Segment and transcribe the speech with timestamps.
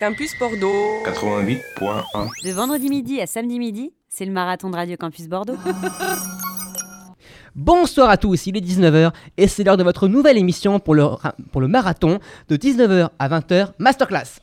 [0.00, 1.02] Campus Bordeaux.
[1.04, 2.28] 88.1.
[2.42, 5.58] De vendredi midi à samedi midi, c'est le marathon de Radio Campus Bordeaux.
[7.54, 11.04] Bonsoir à tous, il est 19h et c'est l'heure de votre nouvelle émission pour le,
[11.52, 12.18] pour le marathon
[12.48, 14.40] de 19h à 20h Masterclass.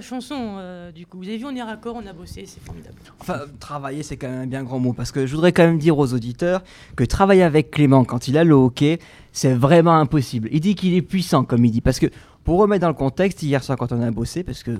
[0.00, 1.18] Chanson, euh, du coup.
[1.18, 2.96] Vous avez vu, on est raccord, on a bossé, c'est formidable.
[3.20, 4.92] Enfin, travailler, c'est quand même un bien grand mot.
[4.92, 6.62] Parce que je voudrais quand même dire aux auditeurs
[6.96, 8.98] que travailler avec Clément quand il a le hockey,
[9.32, 10.48] c'est vraiment impossible.
[10.52, 11.80] Il dit qu'il est puissant, comme il dit.
[11.80, 12.06] Parce que,
[12.44, 14.72] pour remettre dans le contexte, hier soir, quand on a bossé, parce que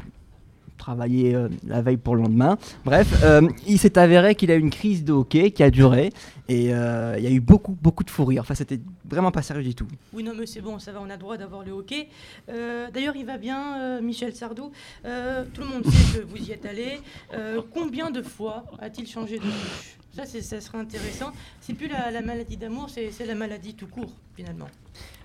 [0.81, 2.59] travailler euh, la veille pour le lendemain.
[2.85, 6.11] Bref, euh, il s'est avéré qu'il a eu une crise de hockey qui a duré
[6.49, 8.43] et euh, il y a eu beaucoup, beaucoup de fou rire.
[8.43, 9.87] Enfin, c'était vraiment pas sérieux du tout.
[10.13, 12.09] Oui, non, mais c'est bon, ça va, on a droit d'avoir le hockey.
[12.49, 14.73] Euh, D'ailleurs, il va bien, Michel Sardou.
[15.05, 17.01] Tout le monde sait que vous y êtes allé.
[17.73, 21.31] Combien de fois a-t-il changé de couche Ça, ça serait intéressant.
[21.61, 24.69] C'est plus la, la maladie d'amour, c'est la maladie tout court, finalement.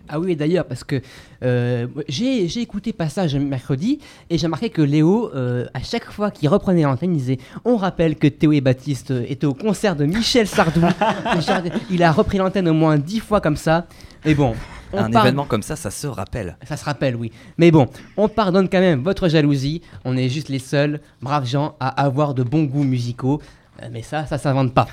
[0.07, 1.01] Ah oui, d'ailleurs, parce que
[1.43, 6.47] euh, j'ai écouté Passage mercredi et j'ai remarqué que Léo, euh, à chaque fois qu'il
[6.49, 10.47] reprenait l'antenne, il disait On rappelle que Théo et Baptiste étaient au concert de Michel
[10.47, 10.81] Sardou.
[11.89, 13.87] Il a repris l'antenne au moins dix fois comme ça.
[14.25, 14.55] Mais bon.
[14.93, 16.57] on Un événement comme ça, ça se rappelle.
[16.67, 17.31] Ça se rappelle, oui.
[17.57, 19.81] Mais bon, on pardonne quand même votre jalousie.
[20.03, 23.41] On est juste les seuls braves gens à avoir de bons goûts musicaux.
[23.81, 24.87] Euh, Mais ça, ça s'invente pas.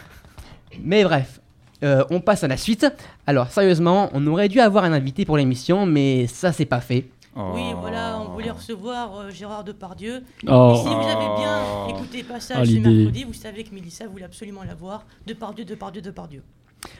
[0.82, 1.40] Mais bref,
[1.82, 2.86] euh, on passe à la suite.
[3.26, 7.06] Alors, sérieusement, on aurait dû avoir un invité pour l'émission, mais ça, c'est pas fait.
[7.34, 10.22] Oui, voilà, on voulait recevoir euh, Gérard Depardieu.
[10.46, 10.74] Oh.
[10.74, 14.26] Et si vous avez bien écouté Passage Ah, ce mercredi, vous savez que Mélissa voulait
[14.26, 15.06] absolument la voir.
[15.26, 16.42] Depardieu, Depardieu, Depardieu.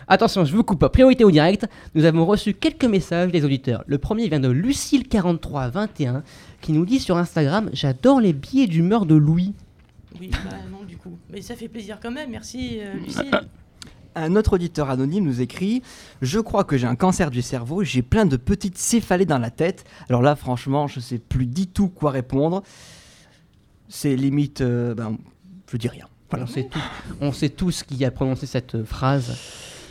[0.08, 0.86] Attention, je vous coupe.
[0.88, 1.66] Priorité au direct.
[1.94, 3.84] Nous avons reçu quelques messages des auditeurs.
[3.86, 6.22] Le premier vient de Lucille4321
[6.62, 9.52] qui nous dit sur Instagram J'adore les billets d'humeur de Louis.
[10.18, 11.18] Oui, bah non, du coup.
[11.30, 13.30] Mais ça fait plaisir quand même, merci euh, Lucille.
[14.14, 15.82] Un autre auditeur anonyme nous écrit
[16.20, 19.50] Je crois que j'ai un cancer du cerveau, j'ai plein de petites céphalées dans la
[19.50, 19.84] tête.
[20.08, 22.62] Alors là, franchement, je sais plus du tout quoi répondre.
[23.88, 24.60] C'est limite.
[24.60, 25.16] euh, ben,
[25.70, 26.06] je dis rien.
[26.44, 26.78] On sait, tout-
[27.20, 29.36] on sait tous qui a prononcé cette phrase.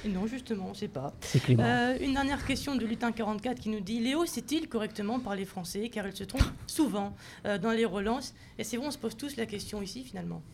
[0.05, 1.13] Non, justement, on ne sait pas.
[1.21, 1.63] C'est Clément.
[1.63, 5.89] Euh, une dernière question de Lutin 44 qui nous dit Léo sait-il correctement parler français
[5.89, 7.13] Car il se trompe souvent
[7.45, 8.33] euh, dans les relances?
[8.57, 10.41] Et c'est bon, on se pose tous la question ici finalement.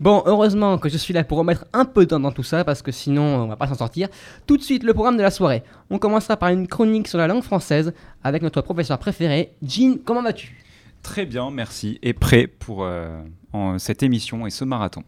[0.00, 2.64] Bon, heureusement que je suis là pour remettre un peu de temps dans tout ça,
[2.64, 4.08] parce que sinon on va pas s'en sortir.
[4.46, 5.62] Tout de suite, le programme de la soirée.
[5.90, 7.92] On commencera par une chronique sur la langue française
[8.24, 9.98] avec notre professeur préféré, Jean.
[10.02, 10.56] Comment vas-tu?
[11.02, 11.98] Très bien, merci.
[12.02, 13.20] Et prêt pour euh,
[13.52, 15.04] en- cette émission et ce marathon.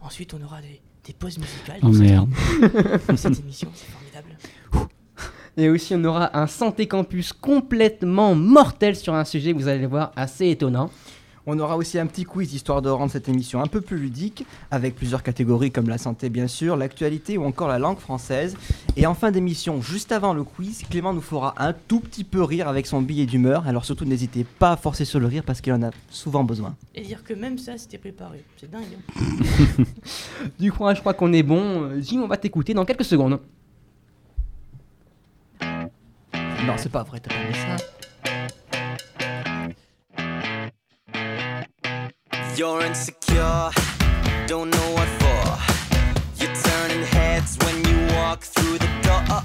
[0.00, 0.80] Ensuite, on aura des,
[1.10, 1.80] des pauses musicales.
[1.82, 2.30] Oh merde.
[3.08, 4.36] dans cette émission, c'est formidable.
[5.56, 9.88] Et aussi, on aura un Santé Campus complètement mortel sur un sujet, vous allez le
[9.88, 10.88] voir, assez étonnant.
[11.52, 14.46] On aura aussi un petit quiz histoire de rendre cette émission un peu plus ludique,
[14.70, 18.56] avec plusieurs catégories comme la santé bien sûr, l'actualité ou encore la langue française.
[18.96, 22.44] Et en fin d'émission, juste avant le quiz, Clément nous fera un tout petit peu
[22.44, 23.66] rire avec son billet d'humeur.
[23.66, 26.76] Alors surtout n'hésitez pas à forcer sur le rire parce qu'il en a souvent besoin.
[26.94, 28.44] Et dire que même ça, c'était préparé.
[28.56, 28.84] C'est dingue.
[29.18, 29.84] hein.
[30.60, 32.00] Du coup, je crois qu'on est bon.
[32.00, 33.40] Jim, on va t'écouter dans quelques secondes.
[35.60, 37.84] Non, c'est pas vrai, t'as pas mis ça.
[42.60, 43.70] You're insecure,
[44.46, 46.44] don't know what for.
[46.44, 49.39] You're turning heads when you walk through the door.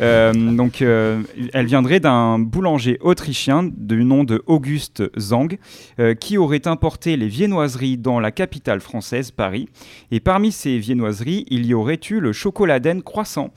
[0.00, 1.22] Euh, donc, euh,
[1.52, 5.58] elle viendrait d'un boulanger autrichien du nom de Auguste Zang,
[5.98, 9.68] euh, qui aurait importé les viennoiseries dans la capitale française, Paris.
[10.10, 13.50] Et parmi ces viennoiseries, il y aurait eu le chocoladen croissant.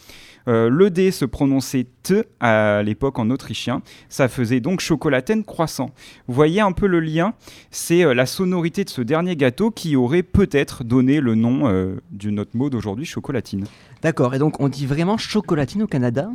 [0.49, 5.91] Euh, le D se prononçait T à l'époque en autrichien, ça faisait donc chocolaten croissant.
[6.27, 7.33] Vous voyez un peu le lien?
[7.69, 11.97] C'est euh, la sonorité de ce dernier gâteau qui aurait peut-être donné le nom euh,
[12.09, 13.65] du notre mot d'aujourd'hui, chocolatine.
[14.01, 16.29] D'accord, et donc on dit vraiment chocolatine au Canada?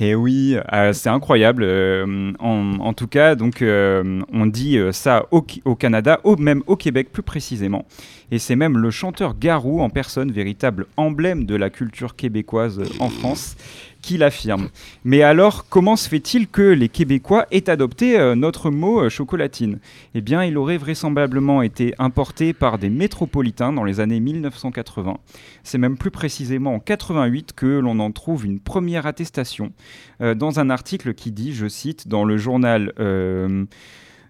[0.00, 1.62] Et oui, euh, c'est incroyable.
[1.64, 6.76] euh, en, tout cas, donc, euh, on dit ça au, au Canada, au, même au
[6.76, 7.84] Québec plus précisément.
[8.30, 13.08] Et c'est même le chanteur Garou en personne, véritable emblème de la culture québécoise en
[13.08, 13.56] France,
[14.02, 14.68] qui l'affirme.
[15.04, 19.78] Mais alors, comment se fait-il que les Québécois aient adopté euh, notre mot euh, chocolatine?
[20.14, 25.18] Eh bien, il aurait vraisemblablement été importé par des métropolitains dans les années 1980.
[25.62, 29.72] C'est même plus précisément en 88 que l'on en trouve une première attestation
[30.20, 32.92] euh, dans un article qui dit, je cite, dans le journal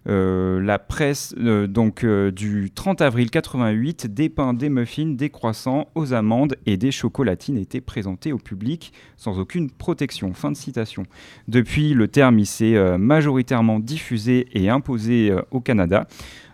[0.09, 5.88] La Presse, euh, donc euh, du 30 avril 88, des pains, des muffins, des croissants
[5.95, 10.33] aux amandes et des chocolatines étaient présentés au public sans aucune protection.
[10.33, 11.03] Fin de citation.
[11.47, 16.07] Depuis, le terme s'est euh, majoritairement diffusé et imposé euh, au Canada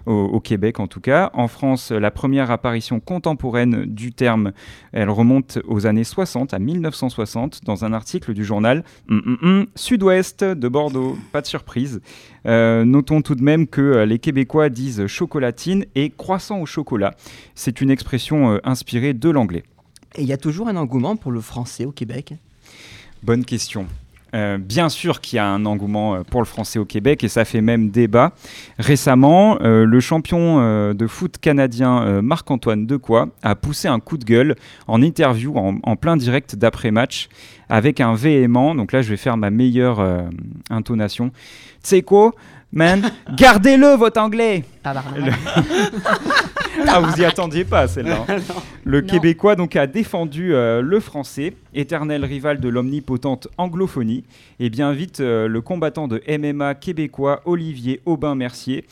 [0.06, 1.30] au, au Québec en tout cas.
[1.34, 4.52] En France, la première apparition contemporaine du terme,
[4.92, 8.64] elle remonte aux années 60, à 1960, dans un article du journal
[9.08, 11.16] Hum, hum, hum, Sud-Ouest de Bordeaux.
[11.32, 12.00] Pas de surprise.
[12.46, 17.14] Euh, notons tout de même que euh, les Québécois disent chocolatine et croissant au chocolat.
[17.54, 19.64] C'est une expression euh, inspirée de l'anglais.
[20.16, 22.34] Et il y a toujours un engouement pour le français au Québec?
[23.22, 23.86] Bonne question.
[24.34, 27.28] Euh, bien sûr qu'il y a un engouement euh, pour le français au Québec et
[27.28, 28.32] ça fait même débat.
[28.78, 34.24] Récemment, euh, le champion euh, de foot canadien Marc-Antoine Decoy a poussé un coup de
[34.24, 34.56] gueule
[34.88, 37.28] en interview en, en plein direct d'après-match
[37.68, 38.74] avec un véhément.
[38.74, 40.04] Donc là, je vais faire ma meilleure
[40.70, 41.30] intonation.
[41.30, 41.34] Tu
[41.82, 42.32] sais quoi,
[42.72, 45.32] man Gardez-le votre anglais Tabarnak.
[46.88, 48.24] ah, vous y attendiez pas, celle-là.
[48.28, 48.36] hein.
[48.84, 49.06] Le Non.
[49.06, 54.24] Québécois donc a défendu euh, le français, éternel rival de l'omnipotente anglophonie.
[54.60, 58.84] Et bien vite, euh, le combattant de MMA québécois Olivier Aubin-Mercier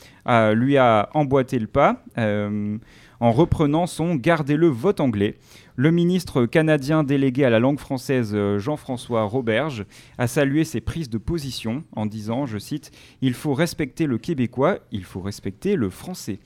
[0.53, 2.77] lui a emboîté le pas euh,
[3.19, 5.35] en reprenant son Gardez-le vote anglais.
[5.75, 9.85] Le ministre canadien délégué à la langue française Jean-François Roberge
[10.17, 14.79] a salué ses prises de position en disant, je cite, Il faut respecter le québécois,
[14.91, 16.39] il faut respecter le français.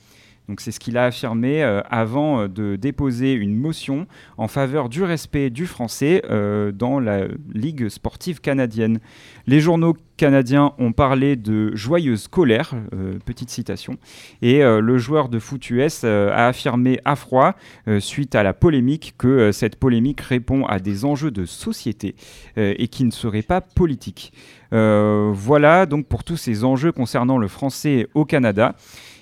[0.47, 4.87] Donc c'est ce qu'il a affirmé euh, avant euh, de déposer une motion en faveur
[4.87, 8.99] du respect du français euh, dans la Ligue sportive canadienne.
[9.45, 12.73] Les journaux canadiens ont parlé de joyeuse colère,
[13.25, 13.97] petite citation,
[14.41, 17.53] et le joueur de foot US a affirmé à froid,
[17.99, 22.15] suite à la polémique, que cette polémique répond à des enjeux de société
[22.55, 24.33] et qui ne seraient pas politiques.
[24.73, 28.75] Euh, voilà donc pour tous ces enjeux concernant le français au Canada.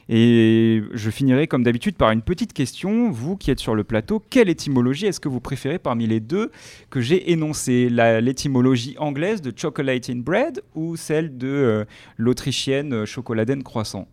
[0.08, 3.10] Et je finirai comme d'habitude par une petite question.
[3.12, 6.52] Vous qui êtes sur le plateau, quelle étymologie est-ce que vous préférez parmi les deux
[6.92, 7.90] que j'ai énoncées?
[7.90, 11.86] La- L'étymologie anglaise de chocolate in bread ou celle de euh,
[12.18, 14.08] l'autrichienne euh, chocoladen croissant?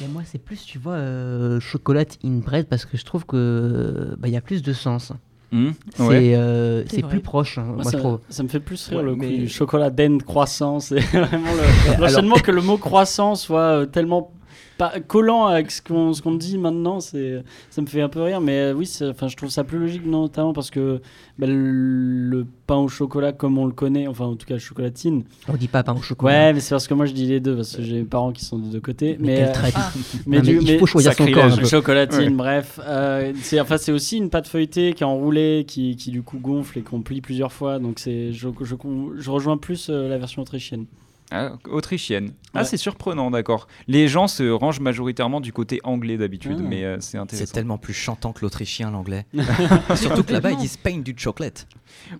[0.00, 4.14] Et moi, c'est plus, tu vois, euh, chocolate in bread parce que je trouve que
[4.20, 5.12] bah, il y a plus de sens.
[5.50, 6.34] Hmm, C'est ouais.
[6.36, 7.10] euh, C'est c'est vrai.
[7.10, 8.20] plus proche, hein, Moi, moi, ça, je trouve.
[8.28, 10.78] ça me fait plus rire Ouais, le coup mais- du chocolat d'Inde croissant.
[10.78, 14.30] C'est vraiment le- l'enchaînement que le mot croissant soit euh, tellement
[14.78, 17.00] pas collant avec ce qu'on ce qu'on dit maintenant.
[17.00, 19.78] C'est ça me fait un peu rire, mais euh, oui, enfin je trouve ça plus
[19.78, 21.00] logique notamment parce que
[21.38, 25.24] bah, le, le pain au chocolat comme on le connaît, enfin en tout cas chocolatine.
[25.48, 26.32] On dit pas pain au chocolat.
[26.32, 28.32] Ouais, mais c'est parce que moi je dis les deux parce que j'ai mes parents
[28.32, 29.16] qui sont des deux côtés.
[29.20, 29.52] mais, Mais, euh,
[30.26, 31.66] mais Non, mais du- il faut choisir son corps un peu.
[31.66, 32.30] Chocolatine, Ouais.
[32.30, 32.80] bref.
[32.86, 36.38] Euh, c'est enfin, c'est aussi une pâte feuilletée qui est enroulée, qui, qui du coup
[36.38, 37.78] gonfle et qu'on plie plusieurs fois.
[37.78, 38.74] Donc c'est, je, je,
[39.18, 40.86] je rejoins plus euh, la version autrichienne.
[41.30, 42.32] Ah, autrichienne.
[42.54, 42.64] Ah, Ouais.
[42.64, 43.68] c'est surprenant, d'accord.
[43.86, 46.66] Les gens se rangent majoritairement du côté anglais d'habitude, Ah.
[46.66, 47.52] mais euh, c'est C'est intéressant.
[47.52, 49.26] tellement plus chantant que l'autrichien, l'anglais.
[49.96, 51.68] Surtout que là-bas, ils disent pain du chocolate.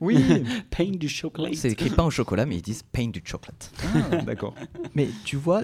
[0.00, 0.17] Oui,
[0.77, 1.50] Pain du chocolat.
[1.55, 3.71] C'est écrit pain au chocolat, mais ils disent pain du chocolate.
[4.12, 4.55] Ah, d'accord.
[4.95, 5.62] Mais tu vois,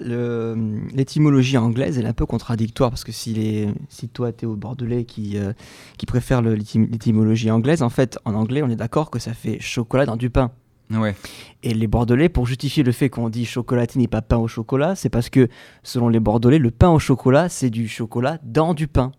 [0.93, 4.55] l'étymologie anglaise, elle est un peu contradictoire parce que si, les, si toi, t'es au
[4.55, 5.53] Bordelais qui, euh,
[5.97, 10.05] qui préfère l'étymologie anglaise, en fait, en anglais, on est d'accord que ça fait chocolat
[10.05, 10.51] dans du pain.
[10.91, 11.15] Ouais.
[11.63, 14.95] Et les Bordelais, pour justifier le fait qu'on dit chocolatine et pas pain au chocolat,
[14.95, 15.47] c'est parce que,
[15.83, 19.11] selon les Bordelais, le pain au chocolat, c'est du chocolat dans du pain.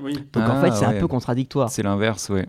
[0.00, 0.14] Oui.
[0.32, 0.96] Donc en Ah, fait, c'est ouais.
[0.96, 1.70] un peu contradictoire.
[1.70, 2.46] C'est l'inverse, ouais.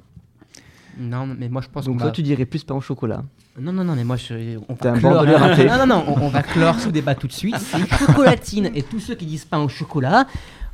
[0.97, 2.11] Non, mais moi je pense Donc toi, va...
[2.11, 3.23] tu dirais plus pain au chocolat.
[3.59, 4.57] Non, non, non, mais moi je...
[4.69, 5.13] on va un clore...
[5.13, 5.65] Bordelais raté.
[5.65, 7.57] Non, non, non, on, on va clore ce débat tout de suite.
[7.57, 10.25] C'est chocolatine et tous ceux qui disent pain au chocolat,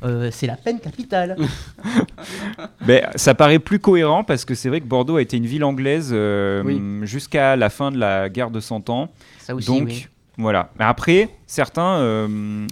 [0.04, 1.36] euh, c'est la peine capitale.
[2.86, 5.64] Ben, ça paraît plus cohérent parce que c'est vrai que Bordeaux a été une ville
[5.64, 6.80] anglaise euh, Oui.
[7.06, 9.10] jusqu'à la fin de la guerre de Cent Ans.
[9.38, 10.06] Ça aussi, Donc, oui.
[10.36, 10.70] voilà.
[10.78, 12.26] Mais après, certains euh,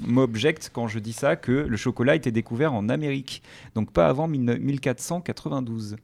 [0.06, 3.42] m'objectent quand je dis ça que le chocolat a été découvert en Amérique.
[3.74, 5.96] Donc pas avant 19- 1492.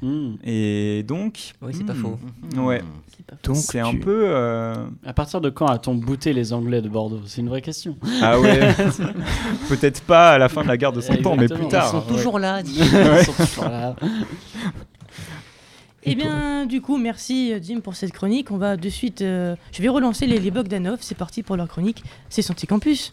[0.00, 0.34] Hmm.
[0.44, 1.52] Et donc.
[1.60, 2.18] Oui, c'est pas hmm, faux.
[2.56, 2.82] Ouais.
[3.42, 4.26] Donc C'est un peu.
[4.28, 4.74] euh,
[5.04, 7.20] À partir de quand a-t-on bouté les Anglais de Bordeaux?
[7.26, 7.96] C'est une vraie question.
[8.22, 8.74] Ah ouais.
[9.68, 11.86] Peut-être pas à la fin de la guerre de Cent Ans, mais plus tard.
[11.88, 12.16] Ils sont ouais.
[12.16, 12.62] toujours là.
[12.62, 13.96] dis- Ils sont toujours là.
[16.04, 18.50] Eh bien, du coup, merci euh, Jim pour cette chronique.
[18.50, 19.20] On va de suite.
[19.20, 20.98] euh, je vais relancer les, les Bogdanov.
[21.02, 22.02] C'est parti pour leur chronique.
[22.30, 23.12] C'est Santé Campus.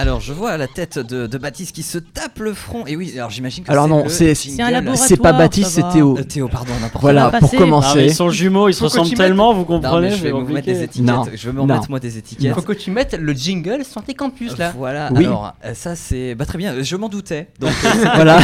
[0.00, 2.86] Alors, je vois la tête de, de Baptiste qui se tape le front.
[2.86, 4.56] Et oui, alors j'imagine que Alors c'est non, c'est- jingle.
[4.56, 5.08] C'est un laboratoire.
[5.08, 5.82] C'est pas Baptiste, c'est.
[5.92, 6.16] Théo.
[6.16, 7.56] Euh, Théo, pardon, n'importe Voilà, pour passer.
[7.56, 8.04] Ah, commencer.
[8.04, 9.58] ils sont jumeaux, ils se Faut que ressemble tu mettes- tellement, vous.
[9.60, 11.04] Non, comprenez mais je vais c'est me mettre des étiquettes.
[11.08, 12.54] Non, Je vais me remettre moi des Il étiquettes.
[12.54, 14.72] faut que tu mettes le jingle Santé Campus là.
[14.76, 15.26] Voilà, Oui.
[15.26, 17.48] alors euh, ça c'est bah, très bien, je m'en doutais.
[17.58, 17.72] Donc
[18.14, 18.38] Voilà.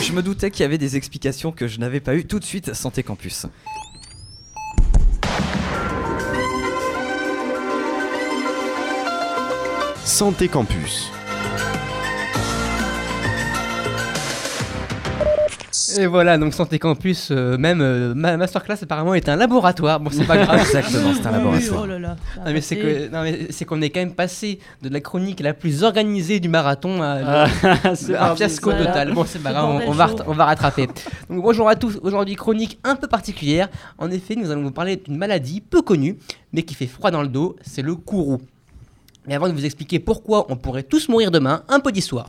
[0.00, 2.44] je me doutais qu'il y avait des explications que je n'avais pas eues tout de
[2.44, 3.44] suite Santé Campus.
[10.06, 11.10] Santé Campus.
[15.98, 19.98] Et voilà, donc Santé Campus, euh, même euh, ma masterclass apparemment est un laboratoire.
[19.98, 20.60] Bon, c'est pas grave.
[20.60, 21.80] Exactement, c'est un Oui, laboratoire.
[21.82, 22.16] oh là là.
[22.44, 23.08] Non mais c'est passer.
[23.08, 26.38] que non, mais c'est qu'on est quand même passé de la chronique la plus organisée
[26.38, 27.46] du marathon à Ah,
[28.30, 28.78] un fiasco ça.
[28.78, 29.12] total.
[29.14, 30.86] Bon c'est pas grave, on, va on va rattraper.
[31.30, 31.98] Donc bonjour à tous.
[32.02, 33.68] Aujourd'hui chronique un peu particulière.
[33.98, 36.18] En effet, nous allons vous parler d'une maladie peu connue
[36.52, 37.56] mais qui fait froid dans le dos.
[37.62, 38.40] C'est le kourou.
[39.26, 42.28] Mais avant de vous expliquer pourquoi on pourrait tous mourir demain, un peu d'histoire.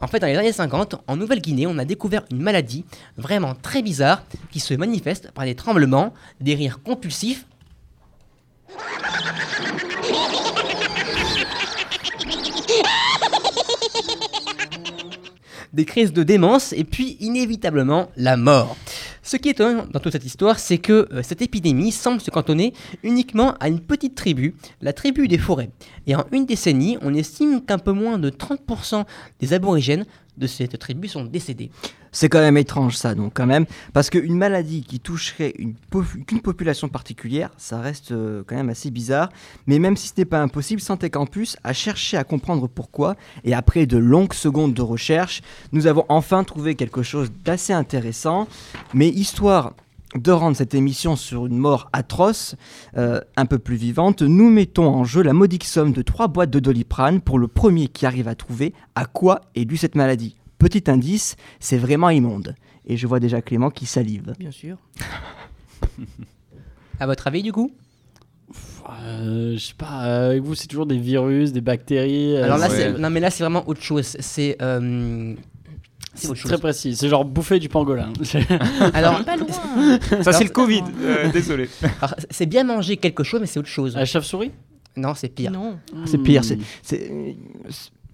[0.00, 2.84] En fait, dans les années 50, en Nouvelle-Guinée, on a découvert une maladie
[3.18, 7.44] vraiment très bizarre qui se manifeste par des tremblements, des rires compulsifs
[15.72, 18.76] des crises de démence et puis inévitablement la mort.
[19.22, 22.30] Ce qui est étonnant dans toute cette histoire, c'est que euh, cette épidémie semble se
[22.30, 22.72] cantonner
[23.02, 25.70] uniquement à une petite tribu, la tribu des forêts.
[26.06, 29.04] Et en une décennie, on estime qu'un peu moins de 30%
[29.38, 31.70] des aborigènes de cette tribu sont décédés.
[32.12, 35.74] C'est quand même étrange ça, donc quand même, parce qu'une maladie qui toucherait une,
[36.42, 39.28] population particulière, ça reste euh, quand même assez bizarre.
[39.66, 43.54] Mais même si ce n'est pas impossible, Santé Campus a cherché à comprendre pourquoi, et
[43.54, 48.48] après de longues secondes de recherche, nous avons enfin trouvé quelque chose d'assez intéressant.
[48.94, 49.74] Mais histoire
[50.14, 52.56] de rendre cette émission sur une mort atroce
[52.96, 56.50] euh, un peu plus vivante, nous mettons en jeu la modique somme de 3 boîtes
[56.50, 60.39] de doliprane pour le premier qui arrive à trouver à quoi est due cette maladie.
[60.60, 62.54] Petit indice, c'est vraiment immonde.
[62.86, 64.32] Et je vois déjà Clément qui salive.
[64.38, 64.76] Bien sûr.
[67.00, 67.72] À votre avis, du coup
[69.04, 72.36] Euh, je sais pas, euh, avec vous, c'est toujours des virus, des bactéries.
[72.36, 72.92] euh, Alors là, ouais.
[72.92, 74.16] non, mais là, c'est vraiment autre chose.
[74.20, 75.34] C'est euh,
[76.14, 76.94] c'est très précis.
[76.96, 78.12] C'est genre bouffer du pangolin.
[78.94, 79.46] Alors, Pas loin.
[80.22, 80.82] Ça, c'est le Covid.
[81.00, 81.68] Euh, désolé.
[82.30, 83.94] c'est bien manger quelque chose, mais c'est autre chose.
[83.94, 84.50] La chauve-souris?
[84.96, 85.52] Non, c'est pire.
[85.52, 85.78] Non.
[86.04, 87.10] C'est pire, c'est- c'est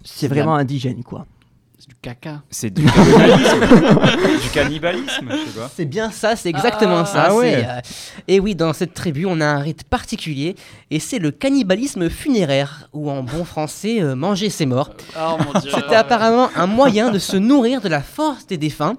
[0.03, 1.25] c'est vraiment indigène quoi.
[1.87, 2.41] C'est du caca.
[2.49, 4.41] C'est du cannibalisme.
[4.43, 5.29] du cannibalisme.
[5.75, 7.23] C'est bien ça, c'est exactement Ah, ça.
[7.29, 7.65] ah ouais.
[7.67, 7.79] euh,
[8.27, 10.55] Et oui, dans cette tribu, on a un rite particulier,
[10.91, 14.89] et c'est le cannibalisme funéraire, ou en bon français, euh, manger ses morts.
[15.17, 15.37] Oh.
[15.63, 18.95] C'était apparemment un moyen de se nourrir de la force des défunts.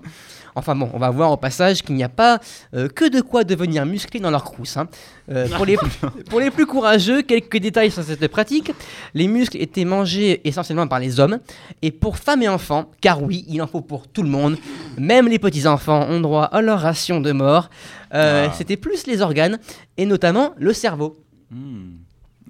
[0.59, 2.41] Enfin bon, on va voir au passage qu'il n'y a pas
[2.75, 4.77] euh, que de quoi devenir musclé dans leur crousse.
[4.77, 4.89] hein.
[5.31, 5.77] Euh, pour, les,
[6.31, 8.73] pour les plus courageux, quelques détails sur cette pratique.
[9.15, 11.39] Les muscles étaient mangés essentiellement par les hommes.
[11.83, 14.57] Et pour femmes et enfants, car oui, il en faut pour tout le monde,
[14.99, 17.71] même les petits-enfants ont droit à leur ration de mort.
[18.15, 18.55] Euh, Ah.
[18.57, 19.59] C'était plus les organes,
[19.99, 21.17] et notamment le cerveau.
[21.51, 21.97] Hmm.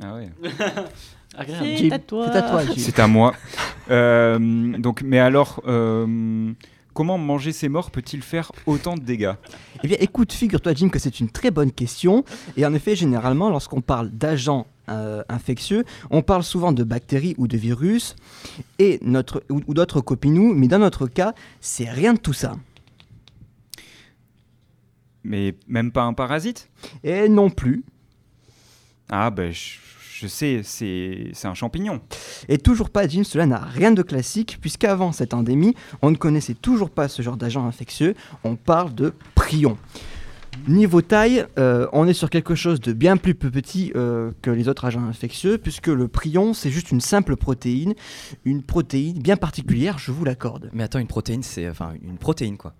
[0.00, 0.30] Ah ouais.
[1.78, 2.26] C'est à toi.
[2.32, 2.80] C'est à toi, Gilles.
[2.80, 3.32] C'est à moi.
[3.90, 4.38] Euh,
[4.78, 6.52] donc, mais alors, euh,
[6.98, 9.34] comment manger ses morts peut-il faire autant de dégâts?
[9.84, 12.24] Eh bien, écoute, figure-toi, Jim, que c'est une très bonne question.
[12.56, 17.46] Et en effet, généralement, lorsqu'on parle d'agents euh, infectieux, on parle souvent de bactéries ou
[17.46, 18.16] de virus
[18.80, 22.56] et notre, ou, ou d'autres copinous, mais dans notre cas, c'est rien de tout ça.
[25.22, 26.68] Mais même pas un parasite?
[27.04, 27.84] Et non plus.
[29.08, 29.76] Ah ben, je,
[30.20, 32.00] je sais, c'est un champignon.
[32.48, 36.54] Et toujours pas, Jim, cela n'a rien de classique, puisqu'avant cette endémie, on ne connaissait
[36.54, 38.14] toujours pas ce genre d'agent infectieux.
[38.42, 39.78] On parle de prions.
[40.66, 44.68] Niveau taille, euh, on est sur quelque chose de bien plus petit euh, que les
[44.68, 47.94] autres agents infectieux, puisque le prion, c'est juste une simple protéine,
[48.44, 50.68] une protéine bien particulière, je vous l'accorde.
[50.72, 52.74] Mais attends, une protéine, c'est enfin une protéine quoi.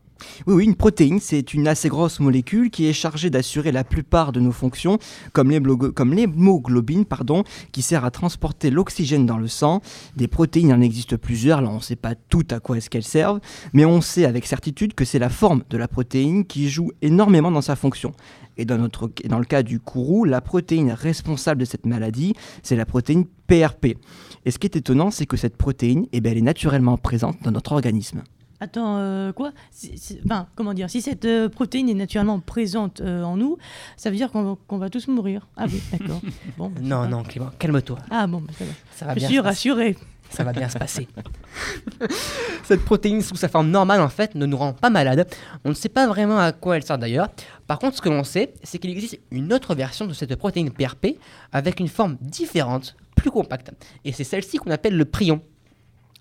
[0.47, 4.33] Oui, oui, une protéine, c'est une assez grosse molécule qui est chargée d'assurer la plupart
[4.33, 4.99] de nos fonctions,
[5.33, 9.81] comme l'hémoglobine, pardon, qui sert à transporter l'oxygène dans le sang.
[10.17, 12.91] Des protéines, il en existe plusieurs, là on ne sait pas tout à quoi est-ce
[12.91, 13.41] qu'elles servent,
[13.73, 17.51] mais on sait avec certitude que c'est la forme de la protéine qui joue énormément
[17.51, 18.13] dans sa fonction.
[18.59, 23.25] Et dans, le cas du kourou, la protéine responsable de cette maladie, c'est la protéine
[23.47, 23.97] PRP.
[24.45, 27.37] Et ce qui est étonnant, c'est que cette protéine, eh ben, elle est naturellement présente
[27.43, 28.25] dans notre organisme.
[28.61, 33.01] Attends, euh, quoi Si- si- Enfin, comment dire Si cette euh, protéine est naturellement présente
[33.01, 33.57] euh, en nous,
[33.97, 35.47] ça veut dire qu'on va, tous mourir.
[35.57, 36.21] Ah oui, d'accord.
[36.59, 37.99] Bon, bah, Non, non, Clément, calme-toi.
[38.11, 38.71] Ah bon, bah, ça va.
[38.97, 39.49] Ça va Je bien suis se passer.
[39.49, 39.97] rassuré.
[40.31, 41.09] Ça va bien se passer.
[42.65, 45.27] Cette protéine sous sa forme normale, en fait, ne nous rend pas malade.
[45.65, 47.29] On ne sait pas vraiment à quoi elle sert d'ailleurs.
[47.67, 50.71] Par contre, ce que l'on sait, c'est qu'il existe une autre version de cette protéine
[50.71, 51.17] PRP
[51.53, 53.71] avec une forme différente, plus compacte.
[54.05, 55.41] Et c'est celle-ci qu'on appelle le prion.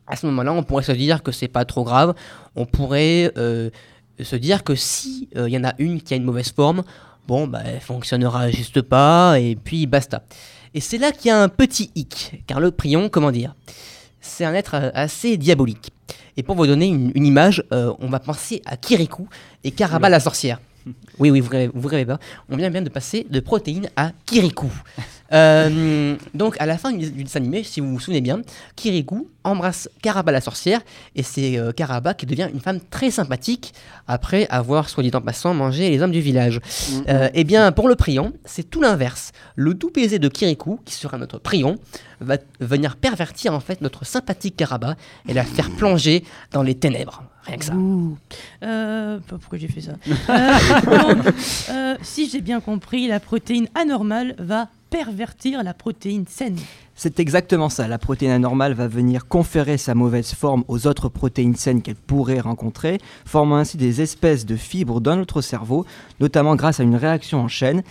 [0.08, 2.15] À ce moment-là, on pourrait se dire que c'est pas trop grave.
[2.56, 3.70] On pourrait euh,
[4.22, 6.84] se dire que si euh, il y en a une qui a une mauvaise forme,
[7.28, 10.24] bon, bah, elle fonctionnera juste pas, et puis basta.
[10.74, 13.56] Et c'est là qu'il y a un petit hic, car le prion, comment dire,
[14.22, 15.91] c'est un être euh, assez diabolique.
[16.38, 19.28] Et pour vous donner une, image, on va penser à Kirikou
[19.63, 20.60] et Karaba la sorcière.
[21.19, 22.19] Oui, oui, vous rêvez, vous rêvez pas.
[22.50, 24.71] On vient bien de passer de protéines à Kirikou.
[25.34, 28.41] Euh, donc, à la fin du, du dessin animé, si vous vous souvenez bien,
[28.78, 30.82] Kirikou embrasse Karaba la sorcière
[31.15, 33.73] et c'est euh, Karaba qui devient une femme très sympathique
[34.08, 36.62] après avoir, soit dit en passant, mangé les hommes du village.
[37.10, 39.32] Euh, eh bien, pour le prion, c'est tout l'inverse.
[39.56, 41.78] Le doux baiser de Kirikou, qui sera notre prion,
[42.21, 44.95] va venir pervertir en fait notre sympathique Karaba
[45.28, 47.23] et la faire plonger dans les ténèbres.
[47.48, 47.74] Rien que ça.
[47.76, 48.18] Ouh.
[48.64, 49.94] Euh, pas pourquoi j'ai fait ça
[50.30, 51.34] Euh, donc,
[51.70, 56.58] euh, Si j'ai bien compris, la protéine anormale va pervertir la protéine saine.
[56.96, 57.88] C'est exactement ça.
[57.88, 62.40] La protéine anormale va venir conférer sa mauvaise forme aux autres protéines saines qu'elle pourrait
[62.40, 65.86] rencontrer, formant ainsi des espèces de fibres dans notre cerveau,
[66.20, 67.84] notamment grâce à une réaction en chaîne.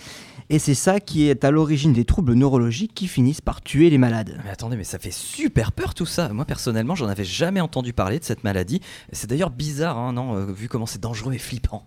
[0.49, 3.97] Et c'est ça qui est à l'origine des troubles neurologiques qui finissent par tuer les
[3.97, 4.39] malades.
[4.45, 6.29] Mais attendez, mais ça fait super peur tout ça.
[6.29, 8.81] Moi personnellement, j'en avais jamais entendu parler de cette maladie.
[9.11, 11.85] C'est d'ailleurs bizarre, hein, non, euh, vu comment c'est dangereux et flippant.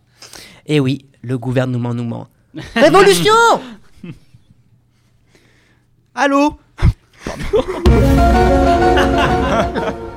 [0.66, 2.28] Et Eh oui, le gouvernement nous ment.
[2.74, 3.32] Révolution
[6.14, 6.58] Allô?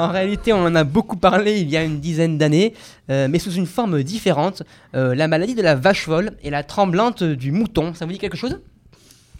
[0.00, 2.72] En réalité, on en a beaucoup parlé il y a une dizaine d'années,
[3.10, 4.62] euh, mais sous une forme différente.
[4.94, 7.92] Euh, la maladie de la vache folle et la tremblante du mouton.
[7.92, 8.60] Ça vous dit quelque chose?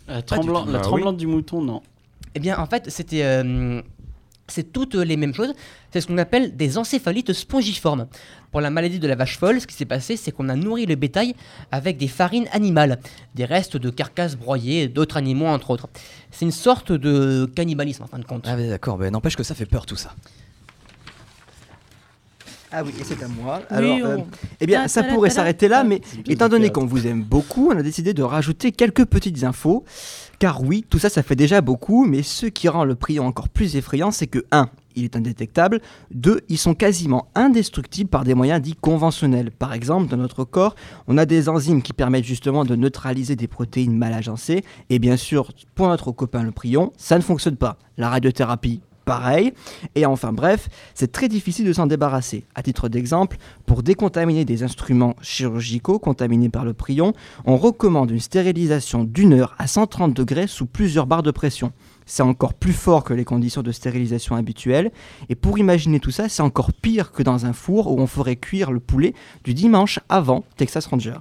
[0.07, 0.35] La, tout.
[0.35, 1.81] la Bah tremblante du mouton, non.
[2.35, 3.23] Eh bien, en fait, c'était.
[3.23, 3.81] euh,
[4.49, 5.53] c'est toutes les mêmes choses.
[5.93, 8.07] C'est ce qu'on appelle des encéphalites spongiformes.
[8.51, 10.85] Pour la maladie de la vache folle, ce qui s'est passé, c'est qu'on a nourri
[10.87, 11.35] le bétail
[11.71, 12.99] avec des farines animales,
[13.35, 15.89] des restes de carcasses broyées, d'autres animaux entre autres.
[16.33, 18.45] C'est une sorte de cannibalisme en fin de compte.
[18.47, 20.15] Ah d'accord, mais n'empêche que ça fait peur tout ça.
[22.73, 23.61] Ah oui, et c'est à moi.
[23.71, 24.17] Oui, Alors, on- euh,
[24.61, 27.77] eh bien, Ta- ça pourrait s'arrêter là, mais étant donné qu'on vous aime beaucoup, on
[27.77, 29.85] a décidé de rajouter quelques petites infos.
[30.39, 33.49] Car oui, tout ça, ça fait déjà beaucoup, mais ce qui rend le prion encore
[33.49, 34.69] plus effrayant, c'est que 1.
[34.97, 35.81] Il est indétectable.
[36.13, 36.41] 2.
[36.49, 39.51] Ils sont quasiment indestructibles par des moyens dits conventionnels.
[39.51, 40.75] Par exemple, dans notre corps,
[41.09, 44.65] on a des enzymes qui permettent justement de neutraliser des protéines mal agencées.
[44.89, 47.77] Et bien sûr, pour notre copain le prion, ça ne fonctionne pas.
[47.99, 48.81] La radiothérapie,
[49.95, 52.45] Et enfin bref, c'est très difficile de s'en débarrasser.
[52.55, 57.13] À titre d'exemple, pour décontaminer des instruments chirurgicaux contaminés par le prion,
[57.45, 61.73] on recommande une stérilisation d'une heure à 130 degrés sous plusieurs barres de pression.
[62.07, 64.91] C'est encore plus fort que les conditions de stérilisation habituelles.
[65.29, 68.37] Et pour imaginer tout ça, c'est encore pire que dans un four où on ferait
[68.37, 71.19] cuire le poulet du dimanche avant Texas Ranger.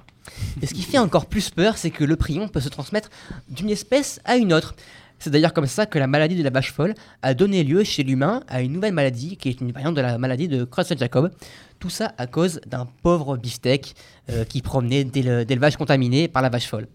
[0.62, 3.10] Et ce qui fait encore plus peur, c'est que le prion peut se transmettre
[3.48, 4.74] d'une espèce à une autre.
[5.20, 8.02] C'est d'ailleurs comme ça que la maladie de la vache folle a donné lieu chez
[8.02, 11.30] l'humain à une nouvelle maladie qui est une variante de la maladie de Creutzfeldt-Jacob.
[11.78, 13.94] Tout ça à cause d'un pauvre beefsteak
[14.30, 16.88] euh, qui promenait d'é- d'élevage contaminé par la vache folle.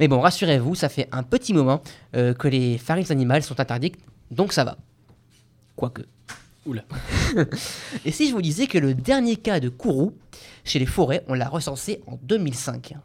[0.00, 1.82] Mais bon, rassurez-vous, ça fait un petit moment
[2.16, 3.96] euh, que les farines animales sont interdites,
[4.30, 4.76] donc ça va.
[5.76, 6.02] Quoique.
[6.66, 6.82] Oula.
[8.06, 10.14] Et si je vous disais que le dernier cas de courroux
[10.64, 12.96] chez les forêts, on l'a recensé en 2005 Ça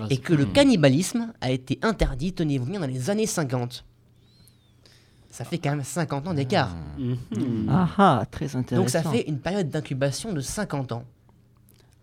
[0.00, 3.84] va, et que le cannibalisme a été interdit, tenez-vous bien, dans les années 50.
[5.30, 6.76] Ça fait quand même 50 ans d'écart.
[6.98, 7.66] Mhm.
[7.70, 8.82] Ah ah, très intéressant.
[8.82, 11.04] Donc ça fait une période d'incubation de 50 ans.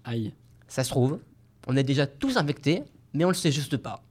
[0.03, 0.33] Aïe.
[0.67, 1.19] Ça se trouve,
[1.67, 4.01] on est déjà tous infectés, mais on le sait juste pas.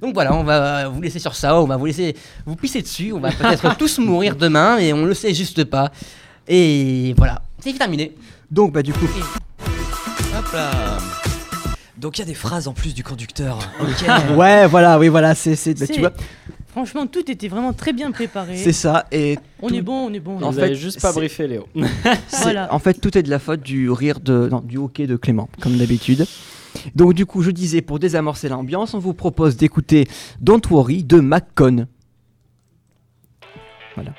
[0.00, 3.12] Donc voilà, on va vous laisser sur ça, on va vous laisser vous pisser dessus,
[3.12, 5.90] on va peut-être tous mourir demain, et on le sait juste pas.
[6.46, 8.14] Et voilà, c'est terminé.
[8.50, 9.06] Donc bah du coup,
[10.38, 10.87] Hop là.
[11.98, 13.58] Donc il y a des phrases en plus du conducteur.
[14.36, 16.12] Ouais, voilà, oui, voilà, c'est, bah, tu vois,
[16.68, 18.56] Franchement, tout était vraiment très bien préparé.
[18.56, 19.06] c'est ça.
[19.10, 20.36] Et On est bon, on est bon.
[20.36, 21.66] on est En fait, juste pas briefé Léo.
[22.42, 22.72] Voilà.
[22.72, 25.48] En fait, tout est de la faute du rire de, non, du hockey de Clément,
[25.60, 26.26] comme d'habitude.
[26.94, 30.06] Donc, du coup, je disais, pour désamorcer l'ambiance, on vous propose d'écouter
[30.40, 31.86] Don't Worry de McCon.
[33.96, 34.12] Voilà.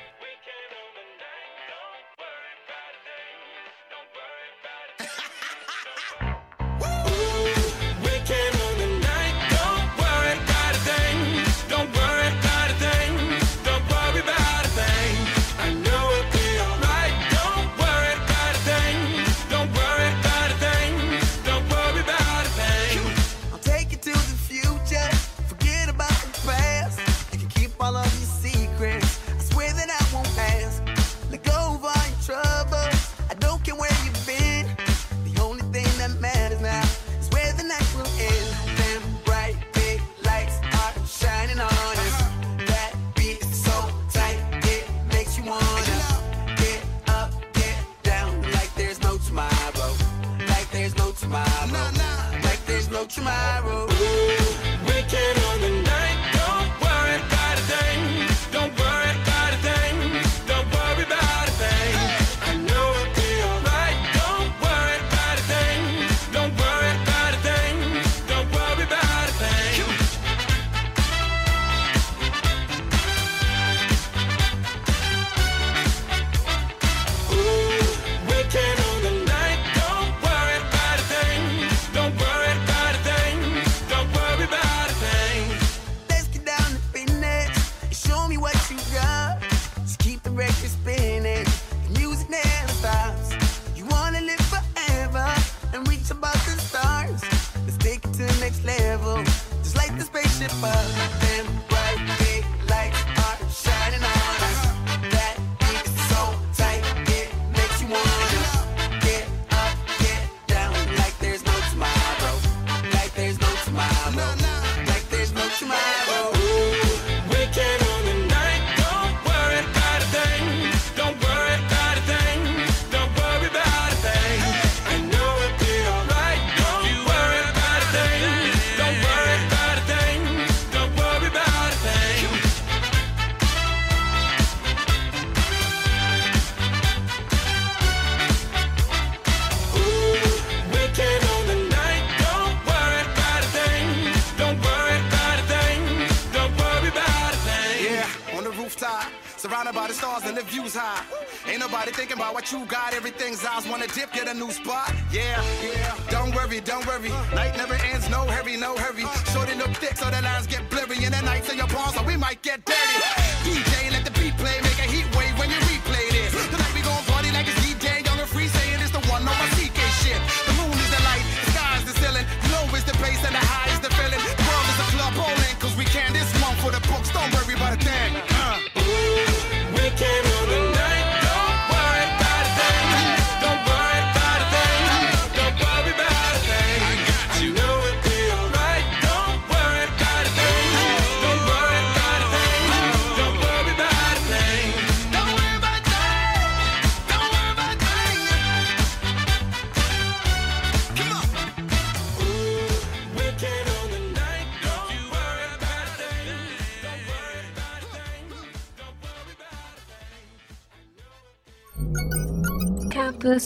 [53.06, 53.99] Tomorrow.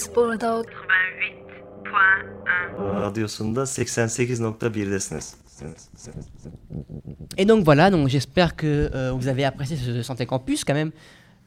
[0.04, 0.68] Campus Bordeaux.
[2.76, 5.36] Radyosunda 88.1'desiniz.
[7.36, 10.90] Et donc voilà, donc j'espère que euh, vous avez apprécié ce Santé Campus quand même.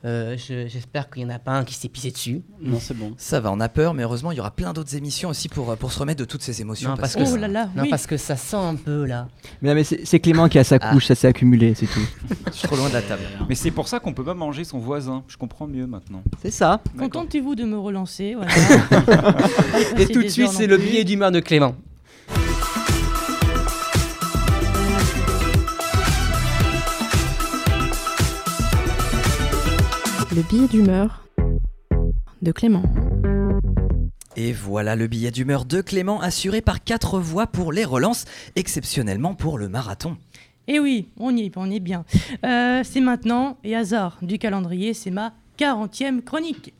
[0.06, 2.44] Euh, je- j'espère qu'il n'y en a pas un qui s'est pissé dessus.
[2.62, 3.14] Non, c'est bon.
[3.18, 5.76] Ça va, on a peur, mais heureusement, il y aura plein d'autres émissions aussi pour,
[5.76, 6.92] pour se remettre de toutes ces émotions.
[6.92, 7.90] Non, parce Oh que, là là, non, oui.
[7.90, 9.28] parce que ça sent un peu là.
[9.62, 10.92] Mais, non, mais c'est Clément qui a sa Ah.
[10.92, 12.00] couche, ça s'est accumulé, c'est tout.
[12.48, 13.24] Je suis trop loin de la table.
[13.50, 15.24] Mais c'est pour ça qu'on peut pas manger son voisin.
[15.28, 16.22] Je comprends mieux maintenant.
[16.44, 16.80] C'est ça.
[16.98, 18.36] Contentez-vous de me relancer.
[18.36, 18.52] Voilà.
[19.98, 21.76] Et tout de suite, c'est le billet d'humeur de Clément.
[30.38, 31.26] Le billet d'humeur
[32.44, 32.84] de Clément.
[34.36, 39.34] Et voilà le billet d'humeur de Clément assuré par quatre voix pour les relances, exceptionnellement
[39.34, 40.16] pour le marathon.
[40.68, 42.06] Et Eh oui, on y est, on est bien.
[42.46, 46.72] Euh, c'est maintenant, et hasard du calendrier, c'est ma 40e chronique.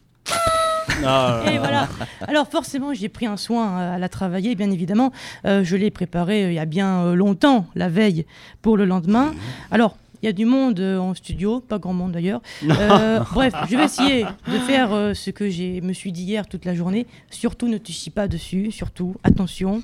[1.06, 1.44] Ah.
[1.52, 1.88] Et voilà.
[2.28, 5.12] Alors forcément, j'ai pris un soin euh, à la travailler, bien évidemment.
[5.46, 8.26] Euh, je l'ai préparée euh, il y a bien longtemps, la veille,
[8.62, 9.34] pour le lendemain.
[9.72, 12.42] Alors, il y a du monde euh, en studio, pas grand monde d'ailleurs.
[12.80, 16.48] Euh, bref, je vais essayer de faire euh, ce que je me suis dit hier
[16.48, 17.08] toute la journée.
[17.32, 19.82] Surtout, ne te chie pas dessus, surtout, attention.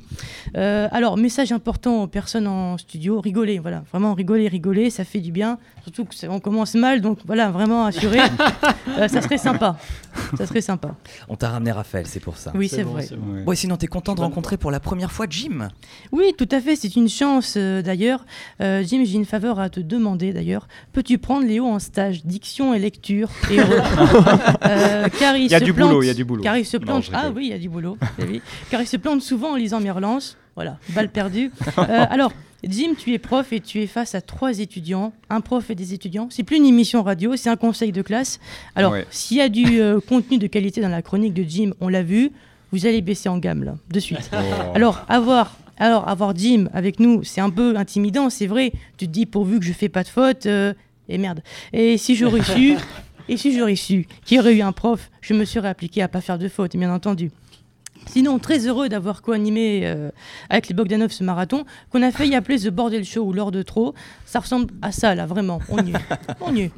[0.58, 5.20] Euh, alors, message important aux personnes en studio, rigoler, voilà, vraiment rigoler, rigoler, ça fait
[5.20, 5.58] du bien.
[5.84, 8.20] Surtout que c'est- on commence mal, donc voilà, vraiment assuré.
[9.00, 9.78] Euh, ça serait sympa.
[10.38, 10.94] Ça serait sympa.
[11.30, 12.52] On t'a ramené Raphaël, c'est pour ça.
[12.54, 13.08] Oui, c'est bon, vrai.
[13.18, 13.44] bon.
[13.46, 15.70] Bon, et sinon, t'es content de rencontrer pour la première fois Jim
[16.12, 18.24] Oui, tout à fait, c'est une chance euh, d'ailleurs.
[18.62, 20.68] Euh, Jim, j'ai une faveur à te demander d'ailleurs.
[20.94, 23.58] Peux-tu prendre Léo en stage diction et lecture et
[24.66, 26.44] Euh, car il, Il y a se du plante- boulot, il y a du boulot.
[26.44, 27.10] Car il se plante.
[27.14, 27.98] ah oui, il y a du boulot.
[28.20, 28.42] oui.
[28.70, 30.38] Car il se plante souvent en lisant mes relances.
[30.56, 31.52] Voilà, balle perdue.
[31.80, 32.32] Euh, alors,
[32.64, 35.94] Jim, tu es prof et tu es face à trois étudiants, un prof et des
[35.94, 36.28] étudiants.
[36.30, 38.40] C'est plus une émission radio, c'est un conseil de classe.
[38.76, 39.06] Alors, Ouais.
[39.10, 42.04] s'il y a du euh, contenu de qualité dans la chronique de Jim, on l'a
[42.04, 42.32] vu,
[42.72, 44.30] vous allez baisser en gamme là, de suite.
[44.32, 44.38] Oh.
[44.76, 48.72] Alors, avoir, alors, avoir Jim avec nous, c'est un peu intimidant, c'est vrai.
[48.98, 50.74] Tu te dis, pourvu que je fais pas de faute, euh,
[51.10, 51.42] et merde.
[51.72, 52.76] Et si j'aurais su,
[53.28, 56.08] et si j'aurais su qu'il y aurait eu un prof, je me serais appliqué à
[56.08, 57.32] pas faire de faute, bien entendu.
[58.06, 60.12] Sinon, très heureux d'avoir co-animé euh,
[60.50, 63.62] avec les Bogdanov ce marathon, qu'on a failli appeler The Bordel Show ou l'heure de
[63.62, 63.96] trop.
[64.26, 65.60] Ça ressemble à ça, là, vraiment.
[65.70, 65.96] On y est.
[66.42, 66.72] On y est.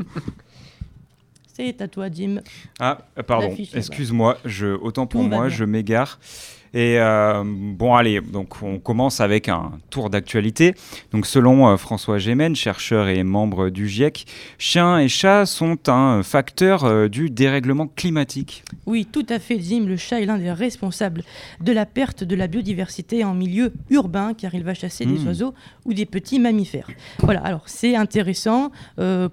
[1.54, 2.42] C'est à toi, Jim.
[2.80, 6.20] Ah, pardon, excuse-moi, je, autant pour Tout moi, je m'égare.
[6.76, 10.76] Et euh, bon, allez, donc on commence avec un tour d'actualité.
[11.14, 14.26] Donc, selon euh, François Gémen, chercheur et membre du GIEC,
[14.58, 18.66] chiens et chats sont un facteur euh, du dérèglement climatique.
[18.86, 19.86] Oui, tout à fait, Jim.
[19.88, 21.24] Le chat est l'un des responsables
[21.62, 25.28] de la perte de la biodiversité en milieu urbain, car il va chasser des Hmm.
[25.28, 25.54] oiseaux
[25.86, 26.90] ou des petits mammifères.
[27.20, 28.70] Voilà, alors c'est intéressant,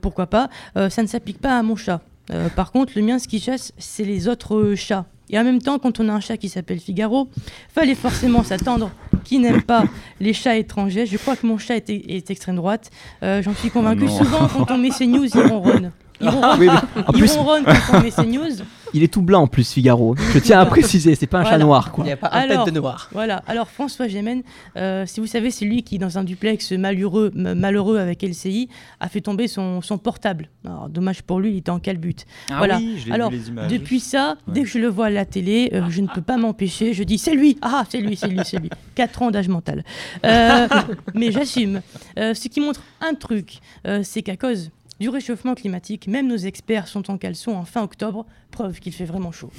[0.01, 0.49] pourquoi pas.
[0.77, 2.01] Ça ne s'applique pas à mon chat.
[2.31, 5.07] Euh, par contre, le mien, ce qu'il chasse, c'est les autres euh, chats.
[5.31, 7.29] Et en même temps, quand on a un chat qui s'appelle Figaro,
[7.73, 8.91] fallait forcément s'attendre
[9.25, 9.85] qu'il n'aime pas
[10.21, 11.07] les chats étrangers.
[11.07, 12.91] Je crois que mon chat est, est extrême droite.
[13.23, 14.05] Euh, J'en suis convaincu.
[14.05, 14.19] non.
[14.19, 15.93] Souvent, quand on met ces news, il ronronne.
[16.23, 18.43] Il ronronne, Oui, mais en il plus- ronronne quand on met ces news.
[18.95, 20.15] Il est tout blanc en plus, Figaro.
[20.35, 21.65] Je tiens à préciser, c'est pas un chat Voilà.
[21.65, 22.05] noir quoi.
[22.31, 22.69] Alors,
[23.13, 23.43] Voilà.
[23.47, 24.43] Alors François Gémen,
[24.77, 28.69] euh, si vous savez, c'est lui qui, dans un duplex malheureux, m- malheureux avec LCI,
[29.01, 30.51] a fait tomber son, son portable.
[30.67, 32.27] Alors, dommage pour lui, il était en calbute.
[32.51, 32.77] Ah voilà.
[32.77, 33.71] oui, je l'ai vu, Alors, les images.
[33.73, 36.37] depuis ça, dès que je le vois à la télé, euh, je ne peux pas
[36.37, 36.93] m'empêcher.
[36.93, 37.57] Je dis, c'est lui.
[37.63, 38.69] Ah, c'est lui, c'est lui, c'est lui.
[38.95, 39.85] 4 ans d'âge mental.
[40.27, 40.69] Euh,
[41.15, 41.81] mais j'assume.
[42.19, 44.71] Euh, ce qui montre un truc, euh, c'est qu'à cause
[45.03, 49.05] du réchauffement climatique, même nos experts sont en caleçon en fin octobre, preuve qu'il fait
[49.05, 49.51] vraiment chaud.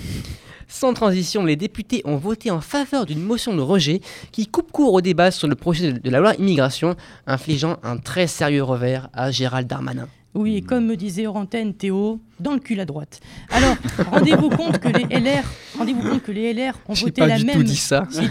[0.70, 4.00] Sans transition, les députés ont voté en faveur d'une motion de rejet
[4.32, 6.96] qui coupe court au débat sur le projet de la loi immigration,
[7.28, 10.08] infligeant un très sérieux revers à Gérald Darmanin.
[10.36, 13.20] Oui, et comme me disait hors antenne Théo, dans le cul à droite.
[13.52, 13.76] Alors,
[14.10, 15.44] rendez-vous compte que les LR,
[15.78, 17.56] rendez-vous compte que les LR ont voté pas la du même.
[17.56, 18.08] tout dit ça.
[18.10, 18.22] Si.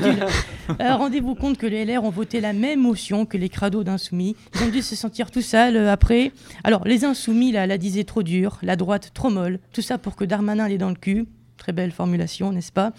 [0.80, 4.36] Euh, rendez-vous compte que les LR ont voté la même motion que les crados d'insoumis.
[4.54, 6.32] Ils ont dû se sentir tout sales euh, après.
[6.64, 9.58] Alors, les insoumis là, la disaient trop dure, la droite trop molle.
[9.72, 11.26] Tout ça pour que Darmanin l'ait dans le cul.
[11.62, 12.90] Très belle formulation, n'est-ce pas?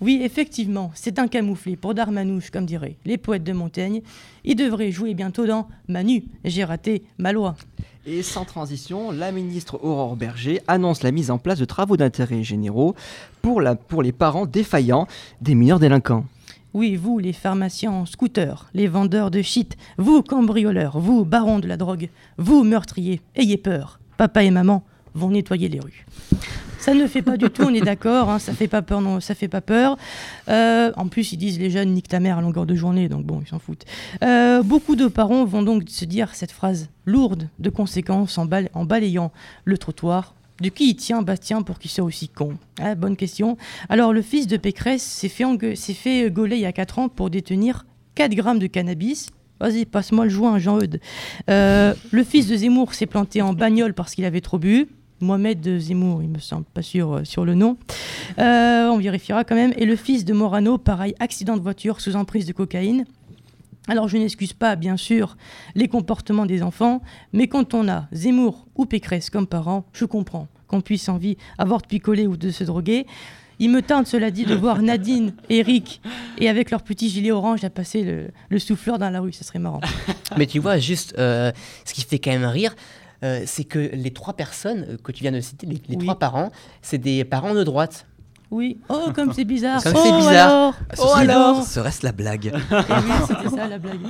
[0.00, 4.00] Oui, effectivement, c'est un camouflet pour Darmanouche, comme diraient les poètes de Montaigne.
[4.44, 7.56] Il devrait jouer bientôt dans Manu, j'ai raté ma loi.
[8.06, 12.44] Et sans transition, la ministre Aurore Berger annonce la mise en place de travaux d'intérêt
[12.44, 12.94] généraux
[13.40, 15.08] pour, la, pour les parents défaillants
[15.40, 16.24] des mineurs délinquants.
[16.74, 21.66] Oui, vous, les pharmaciens en scooter, les vendeurs de shit, vous, cambrioleurs, vous, barons de
[21.66, 22.08] la drogue,
[22.38, 23.98] vous, meurtriers, ayez peur.
[24.16, 26.06] Papa et maman vont nettoyer les rues.
[26.82, 29.20] Ça ne fait pas du tout, on est d'accord, hein, ça fait pas peur, non,
[29.20, 29.96] ça fait pas peur.
[30.48, 33.24] Euh, en plus, ils disent les jeunes nique ta mère à longueur de journée, donc
[33.24, 33.84] bon, ils s'en foutent.
[34.24, 38.68] Euh, beaucoup de parents vont donc se dire cette phrase lourde de conséquences en, bal-
[38.74, 39.30] en balayant
[39.64, 43.56] le trottoir De qui il tient Bastien pour qu'il soit aussi con Ah, Bonne question.
[43.88, 47.86] Alors, le fils de Pécresse s'est fait, gauler il y a 4 ans pour détenir
[48.16, 49.30] 4 grammes de cannabis.
[49.60, 51.00] Vas-y, passe-moi le joint, Jean-Eudes.
[51.48, 54.88] Euh, le fils de Zemmour s'est planté en bagnole parce qu'il avait trop bu.
[55.22, 57.78] Mohamed Zemmour, il me semble pas sûr euh, sur le nom.
[58.38, 59.72] Euh, on vérifiera quand même.
[59.76, 63.04] Et le fils de Morano, pareil, accident de voiture sous emprise de cocaïne.
[63.88, 65.36] Alors je n'excuse pas, bien sûr,
[65.74, 70.46] les comportements des enfants, mais quand on a Zemmour ou Pécresse comme parents, je comprends
[70.68, 73.06] qu'on puisse envie avoir de picoler ou de se droguer.
[73.58, 76.00] Il me tente, cela dit, de voir Nadine, Eric
[76.38, 79.44] et avec leur petit gilet orange à passer le, le souffleur dans la rue, ça
[79.44, 79.80] serait marrant.
[80.36, 81.52] Mais tu vois, juste, euh,
[81.84, 82.74] ce qui fait quand même rire,
[83.22, 86.18] euh, c'est que les trois personnes euh, que tu viens de citer, les, les trois
[86.18, 86.50] parents,
[86.82, 88.06] c'est des parents de droite.
[88.50, 88.78] Oui.
[88.88, 89.82] Oh, comme c'est bizarre.
[89.82, 90.50] Comme oh, c'est bizarre.
[90.50, 94.00] alors Ah, ce Oh, alors Serait-ce la blague Eh oui, c'était ça la blague.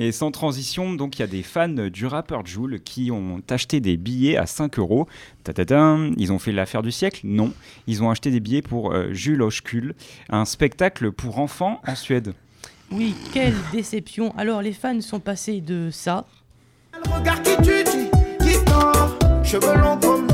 [0.00, 3.80] Et sans transition, donc il y a des fans du rappeur Joule qui ont acheté
[3.80, 5.08] des billets à 5 euros.
[5.48, 7.22] Ils ont fait l'affaire du siècle?
[7.24, 7.52] Non.
[7.88, 9.96] Ils ont acheté des billets pour euh, Jules Hochkul,
[10.30, 12.32] un spectacle pour enfants en Suède.
[12.92, 14.32] Oui, quelle déception.
[14.38, 16.26] Alors les fans sont passés de ça.
[17.44, 17.77] Qui
[19.42, 20.26] cheveux longs comme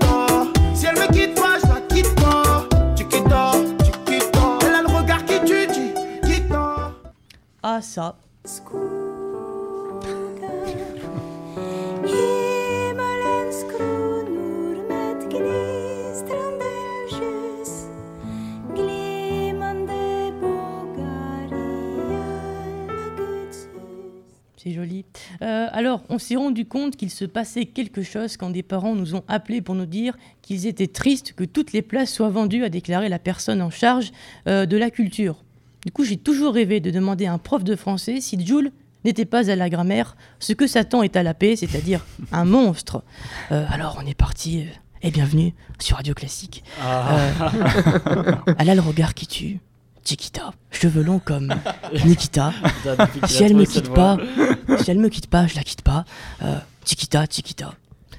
[0.00, 0.46] tord.
[0.74, 2.64] Si elle me quitte pas, je la quitte pas.
[2.96, 3.24] Tu quittes,
[3.84, 4.38] tu quittes.
[4.62, 5.92] Elle a le regard qui tu dis,
[6.26, 6.92] qui tord.
[7.62, 8.16] à ça.
[24.56, 25.04] C'est joli.
[25.42, 29.14] Euh, alors, on s'est rendu compte qu'il se passait quelque chose quand des parents nous
[29.14, 32.68] ont appelés pour nous dire qu'ils étaient tristes que toutes les places soient vendues, a
[32.68, 34.12] déclaré la personne en charge
[34.46, 35.44] euh, de la culture.
[35.84, 38.72] Du coup, j'ai toujours rêvé de demander à un prof de français si Jules
[39.04, 43.04] n'était pas à la grammaire ce que Satan est à la paix, c'est-à-dire un monstre.
[43.52, 44.66] Euh, alors, on est parti.
[45.02, 46.64] et bienvenue sur Radio Classique.
[46.82, 47.16] Ah.
[48.58, 49.60] Elle a le regard qui tue.
[50.06, 51.52] Chiquita, cheveux longs comme
[52.04, 52.52] Nikita.
[53.26, 54.16] Si elle me quitte pas,
[54.80, 56.04] si elle me quitte pas, je la quitte pas.
[56.42, 57.74] Euh, Chiquita, Chiquita.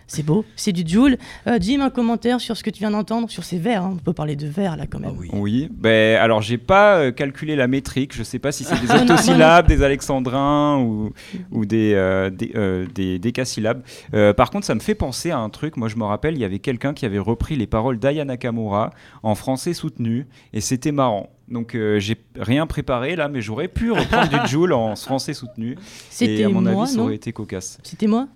[0.10, 1.18] C'est beau, c'est du Joule.
[1.48, 3.84] Euh, Jim, un commentaire sur ce que tu viens d'entendre, sur ces vers.
[3.84, 3.92] hein.
[3.94, 5.12] On peut parler de vers là quand même.
[5.34, 8.88] Oui, ben alors j'ai pas euh, calculé la métrique, je sais pas si c'est des
[8.90, 11.12] Ah, octosyllabes, des alexandrins ou,
[11.52, 13.82] ou des, euh, des, euh, des décasyllabes.
[14.14, 15.76] Euh, par contre, ça me fait penser à un truc.
[15.78, 18.92] Moi, je me rappelle, il y avait quelqu'un qui avait repris les paroles d'Aya Nakamura
[19.24, 21.30] en français soutenu et c'était marrant.
[21.50, 25.78] Donc euh, j'ai rien préparé là, mais j'aurais pu reprendre du Joule en français soutenu.
[26.10, 27.78] C'était Et à mon moi, avis, ça non aurait été cocasse.
[27.84, 28.28] C'était moi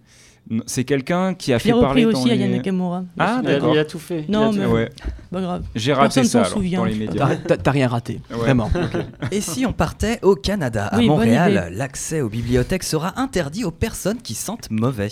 [0.65, 2.47] C'est quelqu'un qui a fait parler repris dans aussi à les...
[2.47, 3.03] Nakamura.
[3.17, 3.73] Ah Il a- d'accord.
[3.73, 4.25] il a tout fait.
[4.27, 4.65] Non, mais.
[4.65, 4.89] Ouais.
[5.31, 5.63] pas grave.
[5.75, 6.79] J'ai raté Personne ça s'en alors, souvient.
[6.79, 7.35] dans les médias.
[7.37, 8.69] T'as- rien raté, Ouais, vraiment.
[9.31, 13.71] Et si on partait au Canada, à Oui, Montréal, l'accès aux bibliothèques sera interdit aux
[13.71, 15.09] personnes qui sentent mauvais.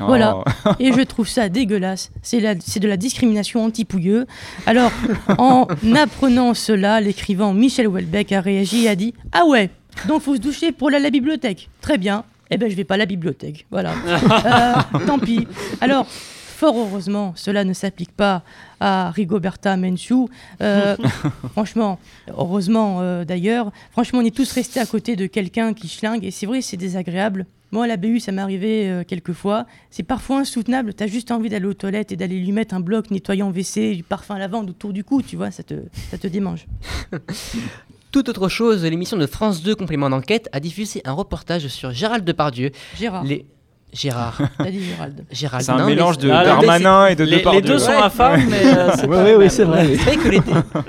[0.00, 0.36] Voilà.
[0.38, 0.70] Oh.
[0.78, 2.10] Et je trouve ça dégueulasse.
[2.22, 4.26] C'est la- c'est de la discrimination anti-pouilleux.
[4.64, 4.92] Alors,
[5.38, 9.68] en apprenant cela, l'écrivain Michel Houellebecq a réagi et a dit Ah ouais,
[10.06, 11.68] donc faut se doucher pour aller à la bibliothèque.
[11.82, 12.24] Très bien.
[12.50, 13.66] Eh ben, je vais pas à la bibliothèque.
[13.70, 13.92] Voilà.
[14.48, 15.46] Euh, tant pis.
[15.80, 16.06] Alors.
[16.58, 18.42] Fort heureusement, cela ne s'applique pas
[18.80, 20.26] à Rigoberta Menchú.
[20.60, 20.96] Euh,
[21.52, 22.00] franchement,
[22.36, 26.32] heureusement euh, d'ailleurs, franchement, on est tous restés à côté de quelqu'un qui schlingue et
[26.32, 27.46] c'est vrai, c'est désagréable.
[27.70, 29.66] Moi, à la BU, ça m'est arrivé euh, quelques fois.
[29.90, 30.94] C'est parfois insoutenable.
[30.94, 34.02] T'as juste envie d'aller aux toilettes et d'aller lui mettre un bloc nettoyant WC, du
[34.02, 35.74] parfum à lavande autour du cou, tu vois, ça te,
[36.10, 36.66] ça te démange.
[38.12, 42.24] Tout autre chose, l'émission de France 2 Complément d'enquête a diffusé un reportage sur Gérald
[42.24, 42.70] Depardieu.
[42.98, 43.22] Gérard.
[43.24, 43.44] Les...
[43.92, 44.38] Gérard.
[44.58, 45.24] T'as dit Gérald.
[45.30, 45.64] Gérald.
[45.64, 47.60] C'est un non, mais mélange de Ah, Darmanin et de Les, les Depardieu.
[47.62, 47.96] deux sont Ouais.
[47.96, 49.86] infâmes, mais euh, c'est Oui, pas oui, c'est vrai.
[49.88, 50.40] C'est vrai que les,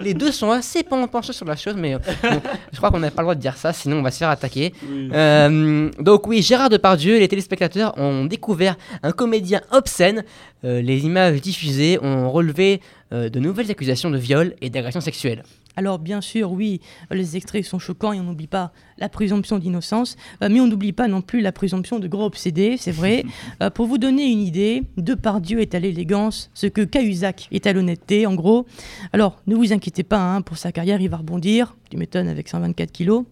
[0.01, 2.41] les deux sont assez pen- penchés sur la chose, mais euh, bon,
[2.73, 4.29] je crois qu'on n'a pas le droit de dire ça, sinon on va se faire
[4.29, 4.73] attaquer.
[4.89, 5.09] Oui.
[5.13, 10.23] Euh, donc oui, Gérard Depardieu, les téléspectateurs ont découvert un comédien obscène.
[10.65, 12.81] Euh, les images diffusées ont relevé
[13.13, 15.43] euh, de nouvelles accusations de viol et d'agression sexuelle.
[15.75, 20.17] Alors bien sûr, oui, les extraits sont choquants et on n'oublie pas la présomption d'innocence,
[20.43, 23.23] euh, mais on n'oublie pas non plus la présomption de gros obsédé, c'est vrai.
[23.61, 27.73] Euh, pour vous donner une idée, Depardieu est à l'élégance, ce que Cahuzac est à
[27.73, 28.65] l'honnêteté, en gros.
[29.11, 32.47] Alors ne vous inquiétez pas, hein, pour sa carrière, il va rebondir, tu m'étonnes avec
[32.47, 33.25] 124 kilos.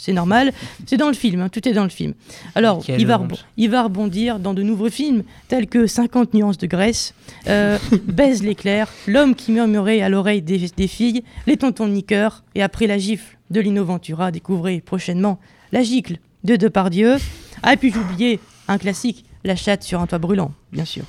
[0.00, 0.54] C'est normal,
[0.86, 2.14] c'est dans le film, hein, tout est dans le film.
[2.54, 3.20] Alors, il va,
[3.58, 7.12] il rebondir dans de nouveaux films, tels que 50 nuances de Grèce,
[7.48, 7.76] euh,
[8.06, 12.86] Baise l'éclair, L'homme qui murmurait à l'oreille des, des filles, Les tontons niqueurs, et après
[12.86, 15.38] la gifle de Lino Ventura, découvrez prochainement
[15.70, 17.16] La gicle de Depardieu.
[17.62, 21.04] Ah, et puis j'oubliais un classique, La chatte sur un toit brûlant, bien sûr.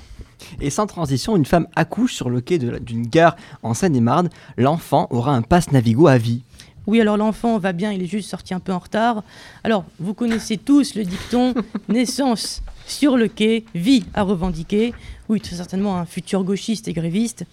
[0.60, 4.30] Et sans transition, une femme accouche sur le quai d'une gare en Seine-et-Marne.
[4.58, 6.42] L'enfant aura un passe Navigo à vie.
[6.88, 9.24] Oui, alors l'enfant va bien, il est juste sorti un peu en retard.
[9.64, 11.54] Alors, vous connaissez tous le dicton
[11.90, 14.94] naissance sur le quai, vie à revendiquer.
[15.30, 17.46] Oui, très certainement un futur gauchiste et gréviste.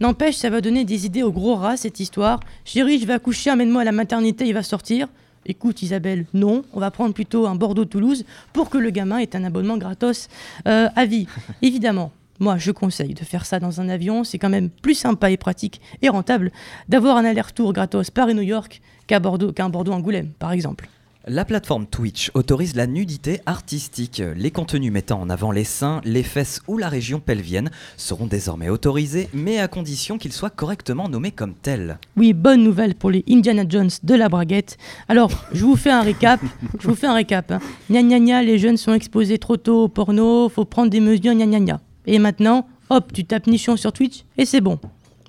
[0.00, 2.40] N'empêche, ça va donner des idées au gros rat, cette histoire.
[2.64, 5.08] Chérie, je vais accoucher, amène-moi à la maternité, il va sortir.
[5.46, 9.44] Écoute Isabelle, non, on va prendre plutôt un Bordeaux-Toulouse pour que le gamin ait un
[9.44, 10.28] abonnement gratos
[10.66, 11.26] euh, à vie.
[11.62, 15.30] Évidemment, moi je conseille de faire ça dans un avion, c'est quand même plus sympa
[15.30, 16.52] et pratique et rentable
[16.88, 20.88] d'avoir un aller-retour gratos Paris-New York qu'à Bordeaux, qu'un Bordeaux-Angoulême par exemple.
[21.26, 24.22] La plateforme Twitch autorise la nudité artistique.
[24.36, 28.68] Les contenus mettant en avant les seins, les fesses ou la région pelvienne seront désormais
[28.68, 31.96] autorisés, mais à condition qu'ils soient correctement nommés comme tels.
[32.18, 34.76] Oui, bonne nouvelle pour les Indiana Jones de la braguette.
[35.08, 36.40] Alors, je vous fais un récap.
[36.78, 37.50] Je vous fais un récap.
[37.52, 37.60] hein.
[37.90, 41.32] Gna gna gna, les jeunes sont exposés trop tôt au porno, faut prendre des mesures,
[41.32, 41.80] gna gna gna.
[42.06, 44.78] Et maintenant, hop, tu tapes nichon sur Twitch et c'est bon.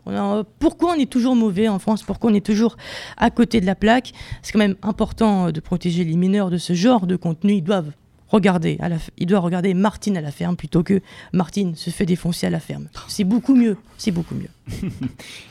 [0.08, 2.04] Euh, pourquoi on est toujours mauvais en France?
[2.04, 2.78] Pourquoi on est toujours
[3.18, 4.14] à côté de la plaque?
[4.42, 7.54] C'est quand même important euh, de protéger les mineurs de ce genre de contenu.
[7.54, 7.92] Ils doivent
[8.28, 8.78] regarder,
[9.18, 11.02] ils doivent regarder Martine à la ferme plutôt que
[11.32, 12.88] Martine se fait défoncer à la ferme.
[13.08, 13.78] C'est beaucoup mieux.
[13.98, 14.50] C'est beaucoup mieux.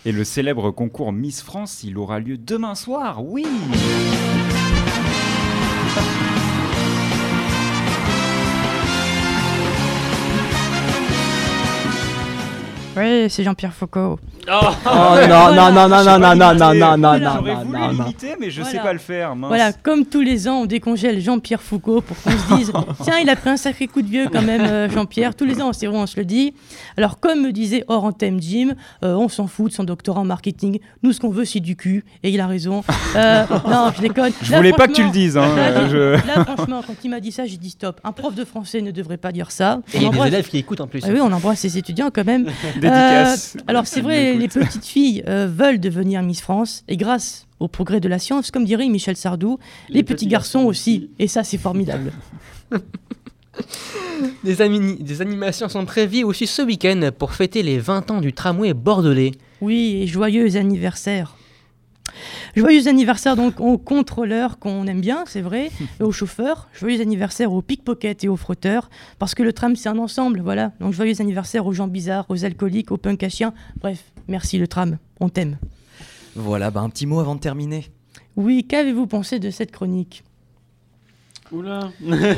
[0.04, 3.46] Et le célèbre concours Miss France, il aura lieu demain soir, oui
[12.96, 14.18] Oui, c'est Jean-Pierre Foucault.
[14.46, 14.50] Oh
[15.28, 18.04] non, non, non, non, non, non, non, non, non, non, J'aurais non, voulu non, non.
[18.04, 19.48] l'imiter, mais je sais pas le faire, mince.
[19.48, 22.72] Voilà, comme tous les ans, on décongèle Jean-Pierre Foucault pour qu'on se dise
[23.02, 25.34] tiens, il a pris un sacré coup de vieux quand même, euh, Jean-Pierre.
[25.34, 26.54] Tous les ans, c'est vrai, on se le dit.
[26.96, 30.24] Alors, comme me disait hors antenne Jim, euh, on s'en fout de son doctorat en
[30.24, 30.78] marketing.
[31.02, 32.04] Nous, ce qu'on veut, c'est du cul.
[32.22, 32.84] Et il a raison.
[33.16, 34.32] Euh, non, je déconne.
[34.42, 37.20] Je voulais pas que tu le dises, hein, Là, je- là, franchement, quand il m'a
[37.20, 38.00] dit ça, j'ai dit stop.
[38.04, 39.80] Un prof de français ne devrait pas dire ça.
[39.94, 41.00] Et il y a des élèves qui écoutent en plus.
[41.04, 42.46] Ah oui, on embrasse les étudiants quand même.
[42.84, 43.56] Dédicace.
[43.56, 47.68] Euh, alors c'est vrai, les petites filles euh, veulent devenir Miss France et grâce au
[47.68, 49.58] progrès de la science, comme dirait Michel Sardou,
[49.88, 51.10] les, petits, garçons, aussi.
[51.18, 52.12] Et ça, c'est formidable.
[54.44, 59.32] Des animations sont prévues aussi ce week-end pour fêter les 20 ans du tramway bordelais.
[59.60, 61.36] Oui, et joyeux anniversaire.
[62.56, 66.68] Joyeux anniversaire donc aux contrôleurs qu'on aime bien, c'est vrai, et aux chauffeurs.
[66.72, 70.72] Joyeux anniversaire aux pickpockets et aux frotteurs, parce que le tram c'est un ensemble, voilà.
[70.80, 73.52] Donc joyeux anniversaire aux gens bizarres, aux alcooliques, aux punks à chiens.
[73.80, 75.58] Bref, merci le tram, on t'aime.
[76.36, 77.90] Voilà, bah un petit mot avant de terminer.
[78.36, 80.24] Oui, qu'avez-vous pensé de cette chronique?
[81.52, 81.90] Oula.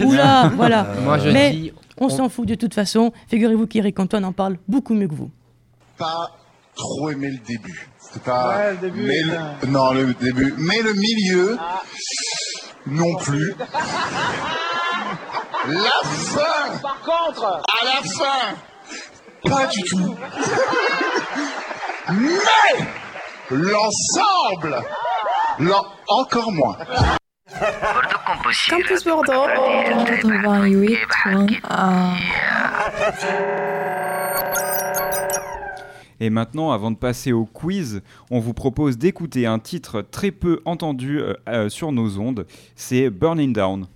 [0.05, 0.87] Oula, voilà.
[0.91, 3.13] Euh, Moi, je Mais dis- on on- s'en fout de toute façon.
[3.29, 5.31] Figurez-vous qu'Eric Antoine en parle beaucoup mieux que vous.
[5.97, 6.31] pas
[6.75, 7.89] trop aimé le début.
[8.07, 8.49] C'était pas.
[8.57, 9.39] Ouais, le début, mais le- ouais.
[9.69, 10.55] Non, le début.
[10.59, 11.59] Mais le milieu,
[12.87, 13.55] non plus.
[15.69, 18.55] La fin Par contre, À la fin
[19.51, 20.17] Pas du tout.
[22.13, 22.39] Mais
[23.51, 24.81] l'ensemble
[25.59, 26.77] l'en- Encore moins.
[28.71, 29.47] Campus Bordeaux.
[30.07, 31.47] 88.1.
[36.21, 40.61] Et maintenant, avant de passer au quiz, on vous propose d'écouter un titre très peu
[40.65, 42.47] entendu euh, euh, sur nos ondes.
[42.75, 43.87] C'est Burning Down.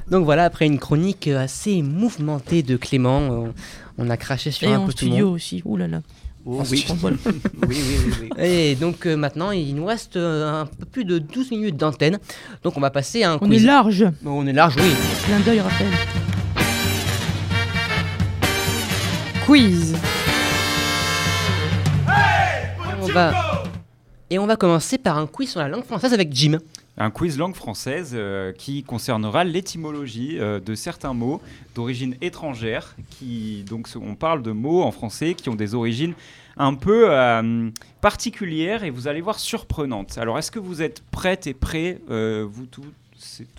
[0.09, 3.49] Donc voilà, après une chronique assez mouvementée de Clément, euh,
[3.97, 5.35] on a craché sur Et un en peu tout le studio monde.
[5.35, 5.61] aussi.
[5.65, 6.01] Ouh là là.
[6.45, 6.79] Oh, oui.
[6.79, 7.11] studio, oui,
[7.67, 8.29] oui, oui, oui.
[8.43, 12.19] Et donc euh, maintenant, il nous reste euh, un peu plus de 12 minutes d'antenne.
[12.63, 13.63] Donc on va passer à un On quiz.
[13.63, 14.05] est large.
[14.23, 14.91] Bon, on est large, oui.
[15.25, 15.91] Clin d'œil, Raphaël.
[19.45, 19.95] Quiz.
[24.29, 26.59] Et on va commencer par un quiz sur la langue française avec Jim.
[26.97, 31.41] Un quiz langue française euh, qui concernera l'étymologie euh, de certains mots
[31.75, 32.95] d'origine étrangère.
[33.09, 36.13] Qui, donc, on parle de mots en français qui ont des origines
[36.55, 40.17] un peu euh, particulières et vous allez voir surprenantes.
[40.17, 42.85] Alors, est-ce que vous êtes prêtes et prêts, vous tous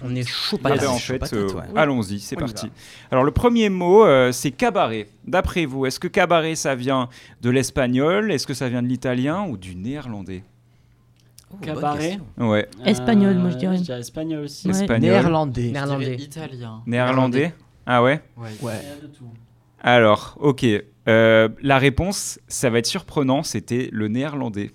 [0.03, 0.89] On est chaud ben, patate.
[0.89, 1.63] en Chaud fait, patate, euh, ouais.
[1.77, 2.71] allons-y, c'est parti.
[3.11, 5.09] Alors, le premier mot, euh, c'est cabaret.
[5.27, 7.09] D'après vous, est-ce que cabaret, ça vient
[7.41, 8.33] de l'espagnol?
[8.33, 10.45] Est-ce que ça vient de l'italien ou du néerlandais?
[11.53, 12.19] Oh, Cabaret.
[12.39, 13.77] Ouais, Espagnol, moi, je dirais.
[13.77, 14.69] Je dirais espagnol aussi.
[14.69, 14.73] Ouais.
[14.73, 15.11] espagnol.
[15.11, 15.71] Néerlandais.
[15.71, 16.17] Néerlandais.
[16.17, 16.83] Italien.
[16.87, 17.55] Néerlandais
[17.85, 18.23] Ah ouais?
[18.39, 18.49] Ouais.
[18.63, 18.81] Ouais.
[19.83, 20.65] Alors, ok.
[21.09, 24.71] Euh, la réponse, ça va être surprenant, c'était le néerlandais.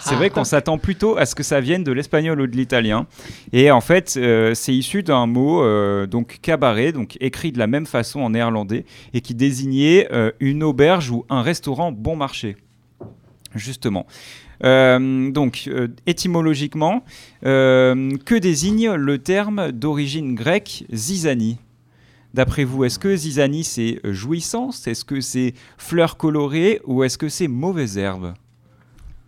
[0.00, 3.06] C'est vrai qu'on s'attend plutôt à ce que ça vienne de l'espagnol ou de l'italien.
[3.52, 7.66] Et en fait, euh, c'est issu d'un mot, euh, donc cabaret, donc écrit de la
[7.66, 12.56] même façon en néerlandais, et qui désignait euh, une auberge ou un restaurant bon marché.
[13.54, 14.06] Justement.
[14.62, 15.68] Donc,
[16.06, 17.02] étymologiquement,
[17.42, 21.58] que désigne le terme d'origine grecque zizanie?
[22.34, 24.86] D'après vous, est-ce que zizanie c'est jouissance?
[24.86, 28.34] Est-ce que c'est fleur colorée Ou est-ce que c'est mauvaise herbe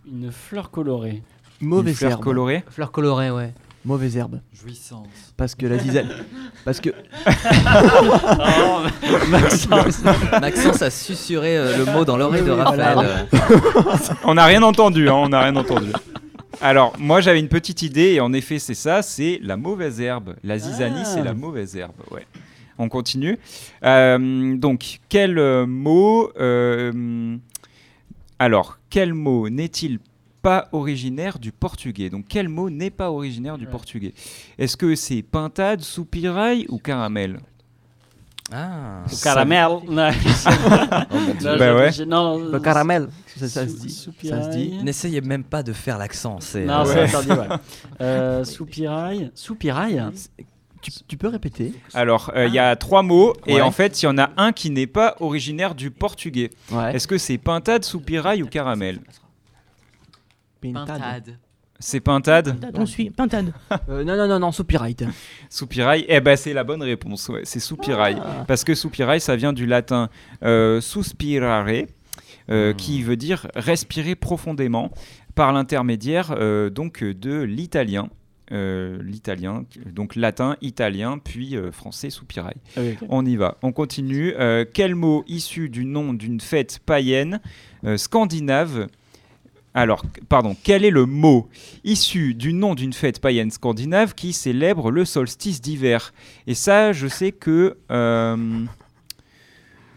[0.07, 1.21] Une fleur colorée.
[1.61, 2.21] Mauvaise Une fleur herbe.
[2.23, 3.53] colorée Fleur colorée, ouais.
[3.85, 4.39] Mauvaise herbe.
[4.53, 5.07] Jouissance.
[5.35, 6.09] Parce que la zizanie.
[6.65, 6.89] Parce que.
[7.25, 8.81] Oh,
[9.29, 10.03] Maxence.
[10.39, 13.27] Maxence a susurré euh, le mot dans l'oreille de Raphaël.
[14.23, 15.91] On n'a rien entendu, hein, on n'a rien entendu.
[16.61, 20.35] Alors, moi j'avais une petite idée, et en effet c'est ça, c'est la mauvaise herbe.
[20.43, 21.05] La zizanie, Ah.
[21.05, 22.25] c'est la mauvaise herbe, ouais.
[22.77, 23.37] On continue.
[23.83, 26.31] Euh, donc, quel euh, mot...
[26.39, 27.35] euh,
[28.39, 29.97] alors, quel mot n'est-il
[30.43, 32.11] pas originaire du portugais?
[32.11, 33.71] Donc, quel mot n'est pas originaire du Ouais.
[33.71, 34.13] portugais?
[34.59, 37.39] Est-ce que c'est pintade, soupirail ou caramel?
[38.51, 39.03] Ah.
[39.23, 39.67] Caramel.
[39.87, 42.05] Non, Bah ouais.
[42.05, 43.07] non, Le caramel.
[43.35, 43.89] Ça, ça se dit.
[43.89, 44.49] Ça se soupirail.
[44.69, 44.83] dit.
[44.83, 46.37] N'essayez même pas de faire l'accent.
[46.39, 47.57] C'est Non, euh, c'est interdit, ouais.
[48.01, 49.31] Euh, soupirail.
[49.33, 50.03] Soupirail
[50.83, 54.05] Tu, tu peux répéter Alors, euh, il y a trois mots, et en fait, il
[54.05, 56.49] y en a un qui n'est pas originaire du portugais.
[56.71, 56.93] Ouais.
[56.95, 58.99] Est-ce que c'est pintade, soupirail ou caramel
[60.61, 61.37] Pintade.
[61.79, 63.09] C'est pintade Pintade, On suit.
[63.09, 63.53] Pintade.
[63.89, 64.95] Euh, non, non, non, non, soupirail.
[65.49, 68.21] Soupirail Eh ben c'est la bonne réponse, ouais, c'est soupirail.
[68.23, 68.45] Ah.
[68.47, 70.09] Parce que soupirail, ça vient du latin
[70.43, 71.67] euh, suspirare,
[72.49, 74.91] euh, qui veut dire respirer profondément,
[75.35, 78.09] par l'intermédiaire euh, donc de l'italien.
[78.53, 82.53] Euh, l'italien, donc latin, italien, puis euh, français, soupirail.
[82.77, 82.95] Ah oui.
[83.09, 84.33] On y va, on continue.
[84.37, 87.41] Euh, quel mot issu du nom d'une fête païenne
[87.97, 88.87] scandinave
[89.75, 91.49] alors, pardon, quel est le mot
[91.83, 96.13] issu du nom d'une fête païenne scandinave qui célèbre le solstice d'hiver?
[96.45, 97.75] Et ça, je sais que...
[97.89, 98.65] euh,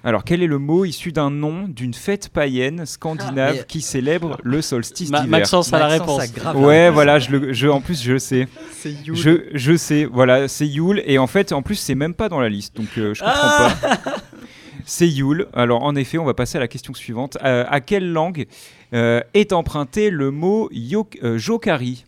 [0.07, 3.81] Alors, quel est le mot issu d'un nom d'une fête païenne scandinave Ah, mais- qui
[3.81, 6.23] célèbre le solstice Ma- d'hiver Maxence a la réponse.
[6.55, 8.47] Ouais, la voilà, je le, je, en plus, je sais.
[8.71, 9.17] C'est Yule.
[9.17, 11.03] Je, je sais, voilà, c'est Yule.
[11.07, 12.77] Et en fait, en plus, c'est même pas dans la liste.
[12.77, 14.15] Donc, euh, je comprends pas.
[14.85, 15.49] C'est Yule.
[15.53, 17.37] Alors, en effet, on va passer à la question suivante.
[17.43, 18.47] Euh, à quelle langue
[18.95, 20.71] euh, est emprunté le mot
[21.25, 22.05] euh, Jokari?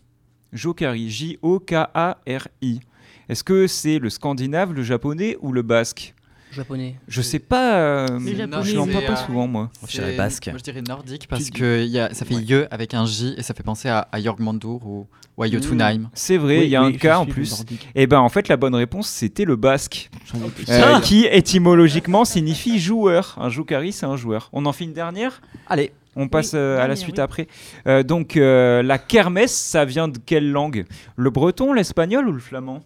[0.53, 2.79] Jokari, J-O-K-A-R-I.
[3.27, 6.13] Est-ce que c'est le scandinave, le japonais ou le basque?
[6.51, 6.95] Japonais.
[7.07, 7.77] Je sais pas.
[7.79, 9.69] euh, je l'emploie c'est, pas souvent, moi.
[9.87, 10.47] Je dirais basque.
[10.47, 13.43] Moi je dirais nordique parce que y a, ça fait ye avec un J et
[13.43, 16.09] ça fait penser à, à Jorgmundur ou, ou à Jotunheim.
[16.13, 17.63] C'est vrai, Oui, il y a oui, un cas en plus.
[17.95, 20.09] Et ben, en fait, la bonne réponse, c'était le basque.
[20.25, 20.65] J'en ai plus.
[20.69, 23.35] Euh, qui étymologiquement signifie joueur.
[23.39, 24.49] Un joukari, c'est un joueur.
[24.51, 25.41] On en fait une dernière?
[25.67, 27.21] Allez, On passe Oui, euh, à la suite oui.
[27.21, 27.47] après.
[27.85, 30.85] Euh, donc, euh, la kermesse, ça vient de quelle langue?
[31.15, 32.83] Le breton, l'espagnol ou le flamand?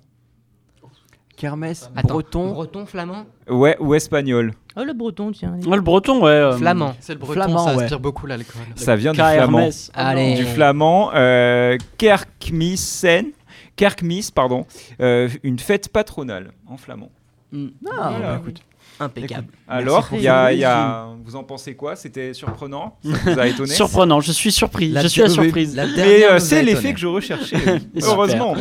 [1.36, 2.51] Kermesse, Attends, breton.
[2.53, 4.53] breton, flamand Ouais, ou espagnol.
[4.75, 5.57] Oh, le breton, tiens.
[5.65, 6.29] Ouais, le breton, ouais.
[6.31, 6.95] euh, Flamand.
[6.99, 7.84] C'est le breton, Flamand, ça ouais.
[7.84, 8.61] aspire beaucoup l'alcool.
[8.75, 9.69] Ça vient du flamand.
[9.71, 10.36] Oh, Allez.
[10.36, 13.31] Du flamand, euh, Kerkmissen.
[13.75, 14.65] Kerkmis, pardon.
[15.01, 17.09] euh, une fête patronale en flamand.
[17.51, 17.67] Hmm.
[17.91, 18.19] Ah, Voilà.
[18.34, 18.61] bah, écoute.
[18.99, 19.47] Impeccable.
[19.67, 21.95] Alors, y a, y a- vous en pensez quoi?
[21.95, 23.69] C'était surprenant Ça vous a étonné?
[23.73, 24.89] Surprenant, je suis surpris.
[24.89, 25.75] La je suis à surprise.
[25.75, 27.57] la Mais euh, c'est l'effet que je recherchais.
[28.03, 28.55] Heureusement.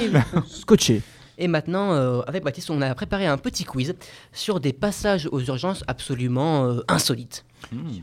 [0.46, 1.02] Scotché.
[1.42, 3.96] Et maintenant, euh, avec Baptiste, on a préparé un petit quiz
[4.32, 7.44] sur des passages aux urgences absolument euh, insolites.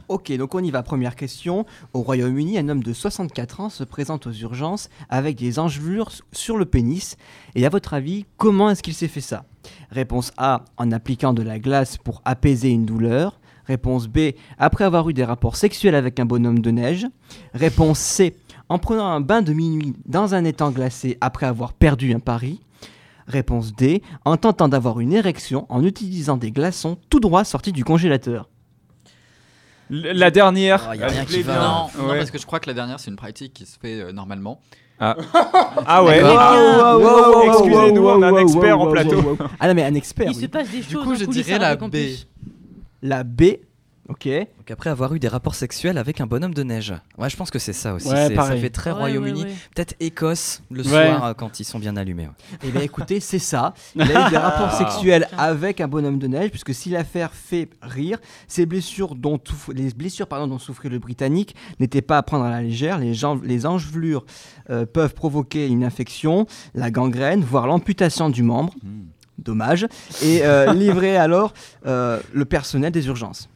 [0.10, 0.84] Ok, donc on y va.
[0.84, 1.66] Première question.
[1.94, 6.58] Au Royaume-Uni, un homme de 64 ans se présente aux urgences avec des engelures sur
[6.58, 7.16] le pénis.
[7.56, 9.46] Et à votre avis, comment est-ce qu'il s'est fait ça?
[9.90, 13.40] Réponse A, en appliquant de la glace pour apaiser une douleur.
[13.68, 17.08] Réponse B, après avoir eu des rapports sexuels avec un bonhomme de neige.
[17.54, 18.36] Réponse C,
[18.68, 22.60] en prenant un bain de minuit dans un étang glacé après avoir perdu un pari.
[23.30, 27.84] Réponse D, en tentant d'avoir une érection en utilisant des glaçons tout droit sortis du
[27.86, 28.50] congélateur.
[29.92, 30.90] L- La dernière.
[30.90, 31.88] Oh, y a rien qui va.
[31.96, 34.12] Non, parce que je crois que la dernière, c'est une pratique qui se fait euh,
[34.12, 34.60] normalement.
[35.00, 35.16] Ah.
[35.88, 36.22] Ah ouais.
[36.22, 36.54] D'accord.
[36.56, 39.22] Wow, wow, wow, wow, Excusez-nous, wow, on a un expert wow, en plateau.
[39.22, 39.48] wow, wow.
[39.60, 40.28] Ah non, mais un expert.
[40.32, 40.42] Il oui.
[40.42, 41.04] se passe des choses.
[41.04, 42.28] coup, en je dirais la Campus.
[43.02, 43.44] La B,
[44.10, 44.28] ok.
[44.58, 46.94] Donc après avoir eu des rapports sexuels avec un bonhomme de neige.
[47.18, 48.08] Ouais, je pense que c'est ça aussi.
[48.10, 49.44] Ouais, C'est- ça fait très Ouais, Royaume-Uni.
[49.44, 49.56] ouais, ouais.
[49.76, 50.90] Peut-être Écosse le Ouais.
[50.90, 52.28] soir euh, quand ils sont bien allumés.
[52.28, 52.58] ouais.
[52.64, 53.74] Eh bien écoutez, c'est ça.
[53.96, 54.78] Il a eu des rapports Ah.
[54.78, 59.72] sexuels avec un bonhomme de neige, puisque si l'affaire fait rire, ces blessures dont tout-
[59.74, 62.98] les blessures pardon, dont souffrait le Britannique n'étaient pas à prendre à la légère.
[62.98, 63.66] Les, jam- les
[64.70, 66.46] euh, peuvent provoquer une infection,
[66.76, 68.74] la gangrène, voire l'amputation du membre.
[69.38, 69.88] Dommage.
[70.22, 71.54] Et euh, livrer alors
[71.86, 73.48] euh, le personnel des urgences.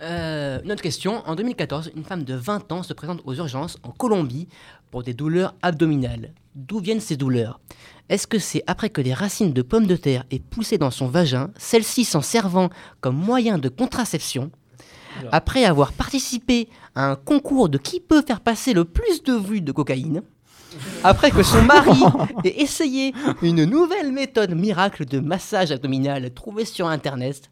[0.00, 1.22] Euh, une autre question.
[1.26, 4.48] En 2014, une femme de 20 ans se présente aux urgences en Colombie
[4.90, 6.32] pour des douleurs abdominales.
[6.54, 7.60] D'où viennent ces douleurs?
[8.08, 11.08] Est-ce que c'est après que les racines de pommes de terre aient poussé dans son
[11.08, 12.70] vagin, celle-ci s'en servant
[13.00, 14.50] comme moyen de contraception?
[15.32, 19.60] Après avoir participé à un concours de qui peut faire passer le plus de vues
[19.60, 20.22] de cocaïne?
[21.02, 22.00] Après que son mari
[22.44, 27.50] ait essayé une nouvelle méthode miracle de massage abdominal trouvée sur Internet,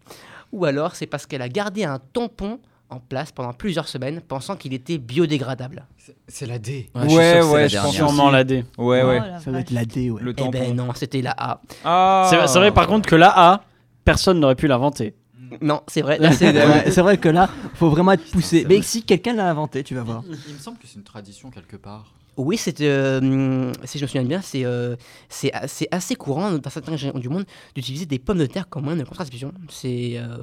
[0.56, 4.54] ou alors c'est parce qu'elle a gardé un tampon en place pendant plusieurs semaines pensant
[4.56, 5.86] qu'il était biodégradable.
[6.28, 6.88] C'est la D.
[6.94, 7.94] Ouais, Ouais, ouais, je pense.
[7.94, 8.64] Sûrement la D.
[8.78, 9.20] Ouais, ouais.
[9.22, 10.22] Oh, la Ça doit être la D, ouais.
[10.22, 10.50] Le Eh tampon.
[10.52, 11.60] ben non, c'était la A.
[11.84, 12.30] Ah.
[12.46, 13.64] C'est vrai par contre que la A,
[14.04, 15.14] personne n'aurait pu l'inventer.
[15.60, 16.20] Non, c'est vrai.
[16.20, 18.64] Ouais, c'est vrai que là, faut vraiment être poussé.
[18.68, 20.22] Mais si quelqu'un l'a inventé, tu vas voir.
[20.48, 22.12] Il me semble que c'est une tradition quelque part.
[22.36, 24.94] Oui, c'est, euh, si je me souviens bien, c'est euh,
[25.28, 25.50] c'est
[25.90, 29.04] assez courant dans certaines régions du monde d'utiliser des pommes de terre comme moyen de
[29.08, 29.52] contraception.
[29.70, 30.36] C'est euh,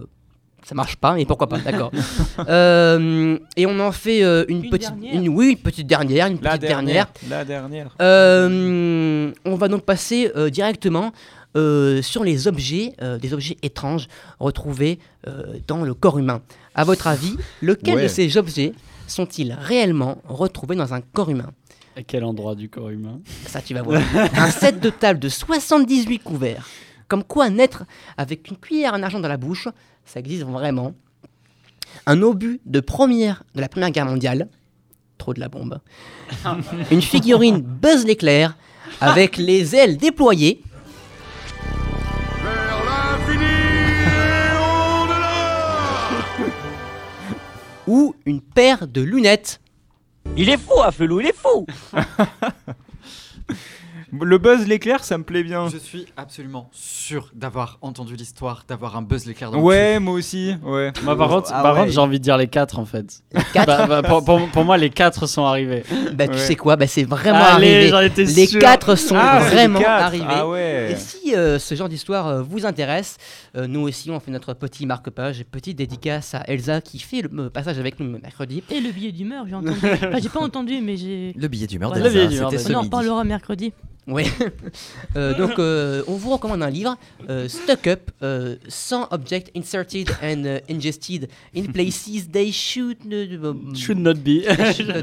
[0.63, 1.91] ça marche pas, mais pourquoi pas, d'accord.
[2.49, 6.27] Euh, et on en fait euh, une, Une petite, dernière une, oui, une petite dernière,
[6.27, 7.07] une La petite dernière.
[7.13, 7.29] dernière.
[7.29, 7.95] La dernière.
[8.01, 11.11] Euh, on va donc passer euh, directement
[11.55, 14.07] euh, sur les objets, euh, des objets étranges
[14.39, 16.41] retrouvés euh, dans le corps humain.
[16.75, 18.03] À votre avis, lequel Ouais.
[18.03, 18.73] de ces objets
[19.07, 21.51] sont-ils réellement retrouvés dans un corps humain?
[21.95, 24.01] À quel endroit du corps humain Ça, tu vas voir.
[24.35, 26.67] un set de table de 78 couverts.
[27.07, 27.83] Comme quoi naître
[28.17, 29.67] avec une cuillère en argent dans la bouche,
[30.05, 30.93] ça existe vraiment.
[32.07, 34.47] Un obus de première de la Première Guerre mondiale.
[35.19, 35.79] Trop de la bombe.
[36.91, 38.57] une figurine Buzz l'éclair
[38.99, 40.63] avec les ailes déployées.
[47.85, 49.59] Ou une paire de lunettes.
[50.35, 51.65] Il est fou, Afelou, il est fou
[54.21, 55.69] Le buzz l'éclair, ça me plaît bien.
[55.69, 60.13] Je suis absolument sûr d'avoir entendu l'histoire, d'avoir un buzz l'éclair dans le Ouais, moi
[60.13, 60.55] aussi.
[60.63, 60.91] Ouais.
[61.03, 61.79] Moi, par contre, Ah par ouais.
[61.81, 63.23] contre, j'ai envie de dire les quatre en fait.
[63.53, 65.83] quatre Bah, bah, pour, pour- pour moi, les quatre sont arrivés.
[66.13, 66.37] Bah, tu Ouais.
[66.39, 67.87] sais quoi Bah, c'est vraiment Allez, arrivé.
[67.89, 68.59] j'en étais Les sûr.
[68.59, 70.03] quatre sont Ah, c'est les vraiment quatre.
[70.03, 70.25] arrivés.
[70.29, 70.89] Ah ouais.
[70.91, 73.17] Et si euh, ce genre d'histoire euh, vous intéresse,
[73.57, 77.29] euh, nous aussi on fait notre petit marque-page, petite dédicace à Elsa qui fait le
[77.45, 78.63] euh, passage avec nous mercredi.
[78.69, 79.77] Et le billet d'humeur, j'ai entendu.
[79.83, 81.33] Enfin, j'ai pas entendu, mais j'ai.
[81.35, 82.03] Le billet d'humeur Voilà.
[82.03, 82.73] d'Elsa, Le billet d'humeur c'était d'Elsa.
[82.75, 82.95] On en midi.
[82.95, 83.73] reparlera mercredi.
[84.07, 84.23] Oui.
[85.15, 86.97] Euh, donc euh, on vous recommande un livre,
[87.29, 92.97] euh, Stuck Up, euh, 100 objects inserted and ingested in places they should,
[93.75, 94.41] Should not be.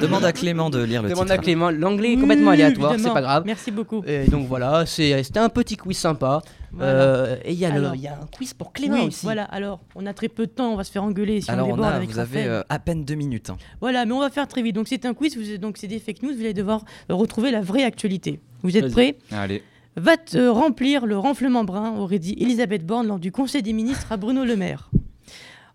[0.00, 1.38] Demande à Clément de lire le Demande titre.
[1.38, 3.44] à Clément, l'anglais est complètement Oui, aléatoire, c'est pas grave.
[3.46, 4.02] Merci beaucoup.
[4.04, 6.42] Et donc voilà, c'est- c'était un petit quiz sympa.
[6.72, 6.92] Voilà.
[6.92, 7.94] Euh, et il y, a le- Alors.
[7.96, 9.24] il y a un quiz pour Clément Oui, aussi.
[9.24, 9.44] voilà.
[9.44, 11.72] Alors, on a très peu de temps, on va se faire engueuler si Alors on
[11.72, 13.50] on déborde a, avec vous avez euh, à peine deux minutes.
[13.50, 13.56] hein.
[13.80, 14.74] Voilà, mais on va faire très vite.
[14.74, 17.50] Donc c'est un quiz, vous, donc c'est des fake news, vous allez devoir euh, retrouver
[17.50, 18.40] la vraie actualité.
[18.62, 19.16] Vous êtes prêts?
[19.32, 19.62] Allez.
[19.96, 24.12] Va te remplir le renflement brun, aurait dit Elisabeth Borne lors du Conseil des ministres
[24.12, 24.88] à Bruno Le Maire.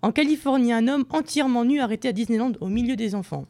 [0.02, 3.46] En Californie, un homme entièrement nu arrêté à Disneyland au milieu des enfants.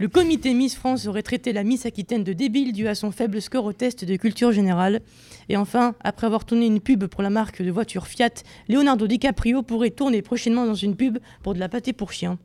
[0.00, 3.42] Le comité Miss France aurait traité la Miss Aquitaine de débile dû à son faible
[3.42, 5.00] score au test de culture générale.
[5.48, 8.30] Et enfin, après avoir tourné une pub pour la marque de voiture Fiat,
[8.68, 12.38] Leonardo DiCaprio pourrait tourner prochainement dans une pub pour de la pâté pour chien.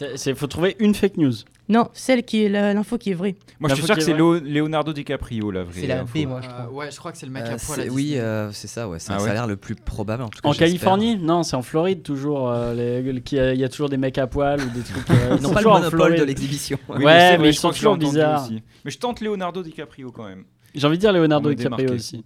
[0.00, 1.34] Il faut trouver une fake news.
[1.70, 3.36] Non, celle qui est la- l'info qui est vraie.
[3.60, 5.80] Moi, je suis sûr que c'est Leonardo DiCaprio, la vraie.
[5.82, 6.02] C'est la.
[6.04, 6.72] B, moi je Euh, crois.
[6.72, 8.88] ouais, je crois que c'est le mec Euh, à poil c'est- oui, euh, c'est ça,
[8.88, 8.98] ouais.
[8.98, 10.22] Ça, Ah ça ouais a l'air le plus probable.
[10.22, 10.52] En, tout cas, En.
[10.54, 12.48] Californie Non, c'est en Floride toujours.
[12.50, 15.10] euh, Il y a toujours des mecs à poil ou des trucs.
[15.10, 16.78] euh, Ils n'ont c'est pas le toujours en monopole de l'exhibition.
[16.88, 18.48] Oui, Ouais, mais ils sont toujours bizarres.
[18.84, 20.44] Mais je tente Leonardo DiCaprio quand même.
[20.74, 22.24] J'ai envie de dire Leonardo DiCaprio aussi.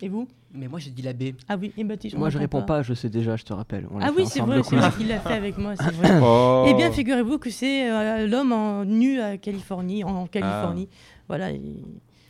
[0.00, 0.26] Et vous?
[0.54, 1.32] Mais moi j'ai dit la B.
[1.48, 2.14] Ah oui, et Baptiste.
[2.16, 3.86] on Moi je répond réponds pas, je sais déjà, je te rappelle.
[3.90, 6.10] On Ah oui, c'est vrai, c'est vrai qu'il l'a fait avec moi, c'est vrai.
[6.22, 6.66] Oh.
[6.68, 10.88] Eh bien, figurez-vous que c'est euh, l'homme en nu à Californie, en Californie.
[11.28, 11.50] Voilà.
[11.52, 11.60] et-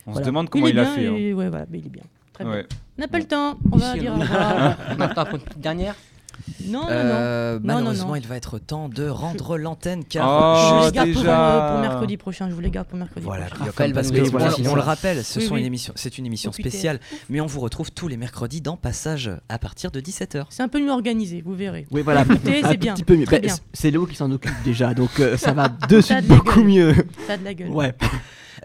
[0.05, 0.23] On voilà.
[0.25, 1.07] se demande comment il, a bien fait.
[1.07, 1.15] hein.
[1.15, 2.03] et- Ouais, voilà, mais il est bien.
[2.33, 2.63] Très bien.
[2.97, 4.77] On n'a pas le temps, on va dire on- au revoir.
[4.97, 5.95] Maintenant, pour une petite dernière.
[6.65, 7.59] Non, non, Euh, non.
[7.59, 8.15] non, malheureusement, non.
[8.15, 11.79] il va être temps de rendre l'antenne car Oh, je les garde pour, euh, pour
[11.81, 12.49] mercredi prochain.
[12.49, 13.65] Je vous les garde pour mercredi Voilà, prochain.
[13.65, 15.59] Raphaël parce va que on, expliquer, on le rappelle, ce Oui, sont oui.
[15.61, 19.31] une émission, c'est une émission spéciale, mais on vous retrouve tous les mercredis dans Passage
[19.49, 20.45] à partir de 17h.
[20.49, 21.87] C'est un peu mieux organisé, vous verrez.
[21.91, 22.93] Oui, voilà, c'est bien.
[22.93, 23.25] petit peu mieux.
[23.25, 23.37] Bah,
[23.73, 26.65] c'est Léo qui s'en occupe déjà, donc euh, ça va de suite beaucoup gueule.
[26.67, 26.93] mieux.
[27.27, 27.69] Ça a de la gueule.
[27.69, 27.93] Ouais.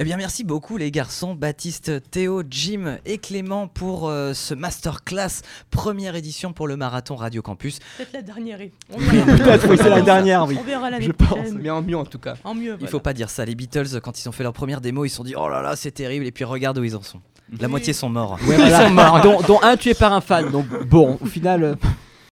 [0.00, 5.42] Eh bien, merci beaucoup les garçons, Baptiste, Théo, Jim et Clément pour euh, ce masterclass,
[5.72, 7.80] première édition pour le marathon Radio Campus.
[7.96, 8.58] Peut-être la dernière.
[8.58, 10.56] peut-être, oui, c'est la dernière, oui.
[10.60, 11.48] On verra l'année Je pense.
[11.60, 12.34] Mais en mieux en tout cas.
[12.44, 12.76] En mieux.
[12.80, 15.08] Il faut pas dire ça, les Beatles, quand ils ont fait leur première démo, ils
[15.10, 17.20] se sont dit oh là là, c'est terrible, et puis regarde où ils en sont.
[17.58, 17.70] La Oui.
[17.72, 18.38] moitié sont morts.
[18.46, 19.20] Ouais, voilà.
[19.20, 21.64] dont, dont un tué par un fan, donc bon, au final.
[21.64, 21.74] euh,